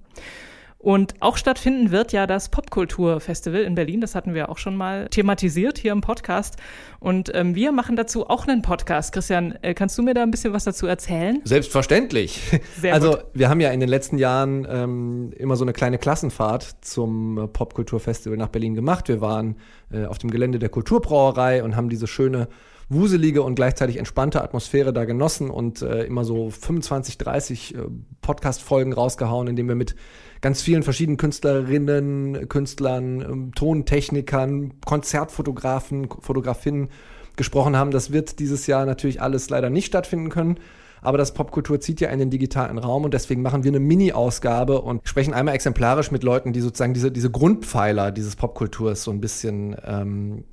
Und 0.83 1.13
auch 1.21 1.37
stattfinden 1.37 1.91
wird 1.91 2.11
ja 2.11 2.27
das 2.27 2.49
Popkulturfestival 2.49 3.61
in 3.61 3.73
Berlin. 3.73 4.01
Das 4.01 4.15
hatten 4.15 4.33
wir 4.33 4.49
auch 4.49 4.57
schon 4.57 4.75
mal 4.75 5.07
thematisiert 5.07 5.77
hier 5.77 5.93
im 5.93 6.01
Podcast. 6.01 6.57
Und 6.99 7.33
ähm, 7.33 7.55
wir 7.55 7.71
machen 7.71 7.95
dazu 7.95 8.29
auch 8.29 8.45
einen 8.45 8.61
Podcast. 8.61 9.13
Christian, 9.13 9.57
äh, 9.61 9.73
kannst 9.75 9.97
du 9.97 10.03
mir 10.03 10.13
da 10.13 10.23
ein 10.23 10.31
bisschen 10.31 10.51
was 10.51 10.65
dazu 10.65 10.85
erzählen? 10.85 11.39
Selbstverständlich. 11.45 12.41
Sehr 12.81 12.93
also 12.93 13.11
gut. 13.11 13.25
wir 13.33 13.47
haben 13.47 13.61
ja 13.61 13.69
in 13.69 13.79
den 13.79 13.87
letzten 13.87 14.17
Jahren 14.17 14.67
ähm, 14.69 15.31
immer 15.37 15.55
so 15.55 15.63
eine 15.63 15.71
kleine 15.71 15.97
Klassenfahrt 15.97 16.75
zum 16.81 17.49
Popkulturfestival 17.53 18.37
nach 18.37 18.49
Berlin 18.49 18.75
gemacht. 18.75 19.07
Wir 19.07 19.21
waren 19.21 19.55
äh, 19.89 20.03
auf 20.03 20.17
dem 20.17 20.31
Gelände 20.31 20.59
der 20.59 20.67
Kulturbrauerei 20.67 21.63
und 21.63 21.77
haben 21.77 21.87
diese 21.87 22.07
schöne 22.07 22.49
wuselige 22.89 23.41
und 23.41 23.55
gleichzeitig 23.55 23.95
entspannte 23.95 24.43
Atmosphäre 24.43 24.91
da 24.91 25.05
genossen 25.05 25.49
und 25.49 25.81
äh, 25.81 26.03
immer 26.03 26.25
so 26.25 26.49
25, 26.49 27.17
30 27.17 27.75
äh, 27.75 27.77
Podcast-Folgen 28.21 28.91
rausgehauen, 28.91 29.47
in 29.47 29.55
denen 29.55 29.69
wir 29.69 29.75
mit 29.75 29.95
ganz 30.43 30.61
vielen 30.61 30.83
verschiedenen 30.83 31.17
Künstlerinnen, 31.17 32.49
Künstlern, 32.49 33.21
ähm, 33.21 33.51
Tontechnikern, 33.55 34.73
Konzertfotografen, 34.85 36.09
Fotografinnen 36.19 36.89
gesprochen 37.37 37.77
haben. 37.77 37.91
Das 37.91 38.11
wird 38.11 38.39
dieses 38.39 38.67
Jahr 38.67 38.85
natürlich 38.85 39.21
alles 39.21 39.49
leider 39.49 39.69
nicht 39.69 39.87
stattfinden 39.87 40.29
können. 40.29 40.59
Aber 41.01 41.17
das 41.17 41.33
Popkultur 41.33 41.79
zieht 41.79 42.01
ja 42.01 42.09
in 42.09 42.19
den 42.19 42.29
digitalen 42.29 42.77
Raum 42.77 43.05
und 43.05 43.13
deswegen 43.13 43.41
machen 43.41 43.63
wir 43.63 43.71
eine 43.71 43.79
Mini-Ausgabe 43.79 44.81
und 44.81 45.01
sprechen 45.07 45.33
einmal 45.33 45.55
exemplarisch 45.55 46.11
mit 46.11 46.23
Leuten, 46.23 46.53
die 46.53 46.61
sozusagen 46.61 46.93
diese, 46.93 47.11
diese 47.11 47.31
Grundpfeiler 47.31 48.11
dieses 48.11 48.35
Popkulturs 48.35 49.03
so 49.03 49.11
ein 49.11 49.19
bisschen 49.19 49.75
ähm, 49.85 50.43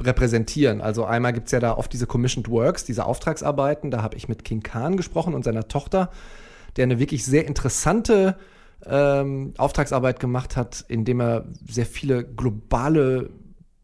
repräsentieren. 0.00 0.80
Also 0.80 1.04
einmal 1.04 1.34
gibt 1.34 1.46
es 1.46 1.52
ja 1.52 1.60
da 1.60 1.76
oft 1.76 1.92
diese 1.92 2.06
Commissioned 2.06 2.50
Works, 2.50 2.84
diese 2.84 3.04
Auftragsarbeiten. 3.04 3.90
Da 3.90 4.02
habe 4.02 4.16
ich 4.16 4.28
mit 4.28 4.44
King 4.44 4.62
Khan 4.62 4.96
gesprochen 4.96 5.34
und 5.34 5.44
seiner 5.44 5.68
Tochter, 5.68 6.10
der 6.76 6.84
eine 6.84 6.98
wirklich 6.98 7.24
sehr 7.24 7.46
interessante 7.46 8.36
ähm, 8.86 9.54
Auftragsarbeit 9.56 10.20
gemacht 10.20 10.56
hat, 10.56 10.84
indem 10.88 11.20
er 11.20 11.46
sehr 11.66 11.86
viele 11.86 12.24
globale 12.24 13.30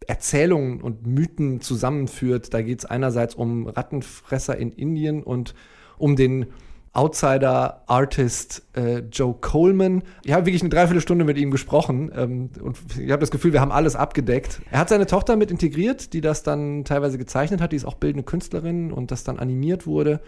Erzählungen 0.06 0.80
und 0.80 1.06
Mythen 1.06 1.60
zusammenführt. 1.60 2.52
Da 2.54 2.62
geht 2.62 2.80
es 2.80 2.84
einerseits 2.84 3.34
um 3.34 3.66
Rattenfresser 3.66 4.56
in 4.56 4.72
Indien 4.72 5.22
und 5.22 5.54
um 5.98 6.16
den 6.16 6.46
Outsider-Artist 6.94 8.62
äh, 8.76 8.98
Joe 9.10 9.34
Coleman. 9.40 10.04
Ich 10.22 10.32
habe 10.32 10.46
wirklich 10.46 10.62
eine 10.62 10.70
Dreiviertelstunde 10.70 11.24
mit 11.24 11.36
ihm 11.36 11.50
gesprochen 11.50 12.12
ähm, 12.14 12.50
und 12.62 12.78
ich 12.96 13.10
habe 13.10 13.18
das 13.18 13.32
Gefühl, 13.32 13.52
wir 13.52 13.60
haben 13.60 13.72
alles 13.72 13.96
abgedeckt. 13.96 14.62
Er 14.70 14.78
hat 14.78 14.90
seine 14.90 15.06
Tochter 15.06 15.34
mit 15.34 15.50
integriert, 15.50 16.12
die 16.12 16.20
das 16.20 16.44
dann 16.44 16.84
teilweise 16.84 17.18
gezeichnet 17.18 17.60
hat. 17.60 17.72
Die 17.72 17.76
ist 17.76 17.84
auch 17.84 17.94
bildende 17.94 18.22
Künstlerin 18.22 18.92
und 18.92 19.10
das 19.10 19.24
dann 19.24 19.40
animiert 19.40 19.88
wurde. 19.88 20.20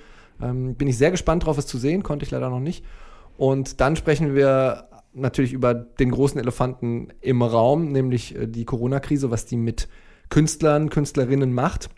Ähm, 0.43 0.75
bin 0.75 0.89
ich 0.89 0.99
sehr 0.99 1.13
gespannt 1.13 1.47
drauf, 1.47 1.57
es 1.57 1.69
zu 1.69 1.79
sehen, 1.79 2.03
konnte 2.03 2.25
ich 2.25 2.33
leider 2.33 2.51
noch 2.51 2.61
nicht. 2.61 2.85
Und 3.37 3.81
dann 3.81 3.97
sprechen 3.97 4.35
wir 4.35 4.89
natürlich 5.13 5.53
über 5.53 5.75
den 5.75 6.11
großen 6.11 6.39
Elefanten 6.39 7.09
im 7.21 7.43
Raum, 7.43 7.91
nämlich 7.93 8.37
äh, 8.37 8.47
die 8.47 8.65
Corona-Krise, 8.65 9.31
was 9.31 9.47
die 9.47 9.57
mit 9.57 9.89
Künstlern, 10.29 10.91
Künstlerinnen 10.91 11.53
macht. 11.53 11.89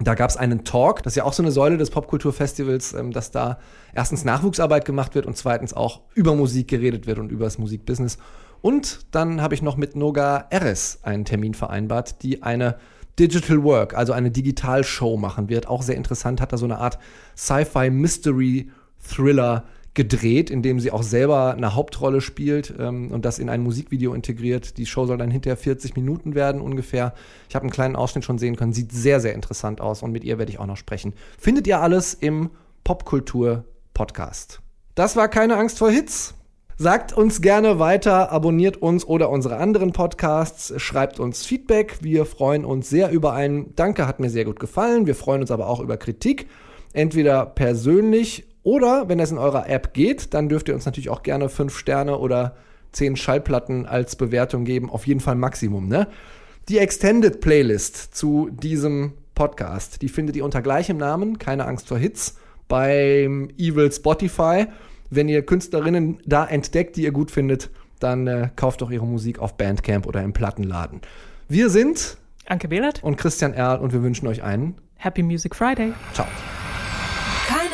Da 0.00 0.14
gab 0.14 0.30
es 0.30 0.36
einen 0.36 0.64
Talk, 0.64 1.02
das 1.02 1.12
ist 1.12 1.16
ja 1.16 1.24
auch 1.24 1.32
so 1.32 1.42
eine 1.42 1.50
Säule 1.50 1.76
des 1.76 1.90
Popkulturfestivals, 1.90 2.94
ähm, 2.94 3.12
dass 3.12 3.30
da 3.30 3.58
erstens 3.94 4.24
Nachwuchsarbeit 4.24 4.84
gemacht 4.84 5.14
wird 5.14 5.26
und 5.26 5.36
zweitens 5.36 5.74
auch 5.74 6.02
über 6.14 6.34
Musik 6.34 6.68
geredet 6.68 7.06
wird 7.06 7.18
und 7.18 7.32
über 7.32 7.44
das 7.44 7.58
Musikbusiness. 7.58 8.18
Und 8.60 9.06
dann 9.12 9.40
habe 9.40 9.54
ich 9.54 9.62
noch 9.62 9.76
mit 9.76 9.96
Noga 9.96 10.46
Eres 10.50 11.00
einen 11.02 11.24
Termin 11.24 11.54
vereinbart, 11.54 12.22
die 12.22 12.42
eine 12.42 12.76
Digital 13.18 13.62
Work, 13.64 13.96
also 13.96 14.12
eine 14.12 14.30
Digitalshow 14.30 15.16
machen 15.16 15.48
wird. 15.48 15.66
Auch 15.66 15.82
sehr 15.82 15.96
interessant, 15.96 16.40
hat 16.40 16.52
da 16.52 16.56
so 16.56 16.66
eine 16.66 16.78
Art 16.78 16.98
Sci-Fi 17.36 17.90
Mystery 17.90 18.70
Thriller 19.02 19.64
gedreht, 19.98 20.48
in 20.48 20.62
dem 20.62 20.78
sie 20.78 20.92
auch 20.92 21.02
selber 21.02 21.54
eine 21.54 21.74
Hauptrolle 21.74 22.20
spielt 22.20 22.72
ähm, 22.78 23.10
und 23.10 23.24
das 23.24 23.40
in 23.40 23.48
ein 23.48 23.64
Musikvideo 23.64 24.14
integriert. 24.14 24.78
Die 24.78 24.86
Show 24.86 25.06
soll 25.06 25.18
dann 25.18 25.32
hinterher 25.32 25.56
40 25.56 25.96
Minuten 25.96 26.36
werden 26.36 26.60
ungefähr. 26.60 27.14
Ich 27.48 27.56
habe 27.56 27.64
einen 27.64 27.72
kleinen 27.72 27.96
Ausschnitt 27.96 28.24
schon 28.24 28.38
sehen 28.38 28.54
können. 28.54 28.72
Sieht 28.72 28.92
sehr, 28.92 29.18
sehr 29.18 29.34
interessant 29.34 29.80
aus 29.80 30.04
und 30.04 30.12
mit 30.12 30.22
ihr 30.22 30.38
werde 30.38 30.52
ich 30.52 30.60
auch 30.60 30.66
noch 30.66 30.76
sprechen. 30.76 31.14
Findet 31.36 31.66
ihr 31.66 31.80
alles 31.80 32.14
im 32.14 32.50
Popkultur-Podcast. 32.84 34.60
Das 34.94 35.16
war 35.16 35.26
keine 35.26 35.56
Angst 35.56 35.78
vor 35.78 35.90
Hits. 35.90 36.34
Sagt 36.76 37.12
uns 37.12 37.42
gerne 37.42 37.80
weiter, 37.80 38.30
abonniert 38.30 38.76
uns 38.76 39.04
oder 39.04 39.30
unsere 39.30 39.56
anderen 39.56 39.92
Podcasts, 39.92 40.72
schreibt 40.80 41.18
uns 41.18 41.44
Feedback. 41.44 41.98
Wir 42.02 42.24
freuen 42.24 42.64
uns 42.64 42.88
sehr 42.88 43.10
über 43.10 43.32
ein 43.32 43.74
Danke, 43.74 44.06
hat 44.06 44.20
mir 44.20 44.30
sehr 44.30 44.44
gut 44.44 44.60
gefallen. 44.60 45.06
Wir 45.08 45.16
freuen 45.16 45.40
uns 45.40 45.50
aber 45.50 45.66
auch 45.66 45.80
über 45.80 45.96
Kritik. 45.96 46.46
Entweder 46.92 47.46
persönlich 47.46 48.47
Oder 48.68 49.08
wenn 49.08 49.18
es 49.18 49.30
in 49.30 49.38
eurer 49.38 49.66
App 49.70 49.94
geht, 49.94 50.34
dann 50.34 50.50
dürft 50.50 50.68
ihr 50.68 50.74
uns 50.74 50.84
natürlich 50.84 51.08
auch 51.08 51.22
gerne 51.22 51.48
fünf 51.48 51.74
Sterne 51.74 52.18
oder 52.18 52.54
zehn 52.92 53.16
Schallplatten 53.16 53.86
als 53.86 54.14
Bewertung 54.14 54.66
geben. 54.66 54.90
Auf 54.90 55.06
jeden 55.06 55.20
Fall 55.20 55.36
Maximum, 55.36 55.88
ne? 55.88 56.06
Die 56.68 56.76
Extended 56.76 57.40
Playlist 57.40 58.14
zu 58.14 58.50
diesem 58.50 59.14
Podcast, 59.34 60.02
die 60.02 60.10
findet 60.10 60.36
ihr 60.36 60.44
unter 60.44 60.60
gleichem 60.60 60.98
Namen, 60.98 61.38
keine 61.38 61.64
Angst 61.64 61.88
vor 61.88 61.96
Hits, 61.96 62.36
beim 62.68 63.48
Evil 63.56 63.90
Spotify. 63.90 64.66
Wenn 65.08 65.30
ihr 65.30 65.46
Künstlerinnen 65.46 66.18
da 66.26 66.44
entdeckt, 66.44 66.96
die 66.96 67.04
ihr 67.04 67.12
gut 67.12 67.30
findet, 67.30 67.70
dann 68.00 68.26
äh, 68.26 68.50
kauft 68.54 68.82
doch 68.82 68.90
ihre 68.90 69.06
Musik 69.06 69.38
auf 69.38 69.56
Bandcamp 69.56 70.06
oder 70.06 70.22
im 70.22 70.34
Plattenladen. 70.34 71.00
Wir 71.48 71.70
sind 71.70 72.18
Anke 72.46 72.68
Behlert 72.68 73.02
und 73.02 73.16
Christian 73.16 73.54
Erl 73.54 73.78
und 73.78 73.94
wir 73.94 74.02
wünschen 74.02 74.28
euch 74.28 74.42
einen 74.42 74.74
Happy 74.96 75.22
Music 75.22 75.54
Friday. 75.56 75.94
Ciao. 76.12 76.26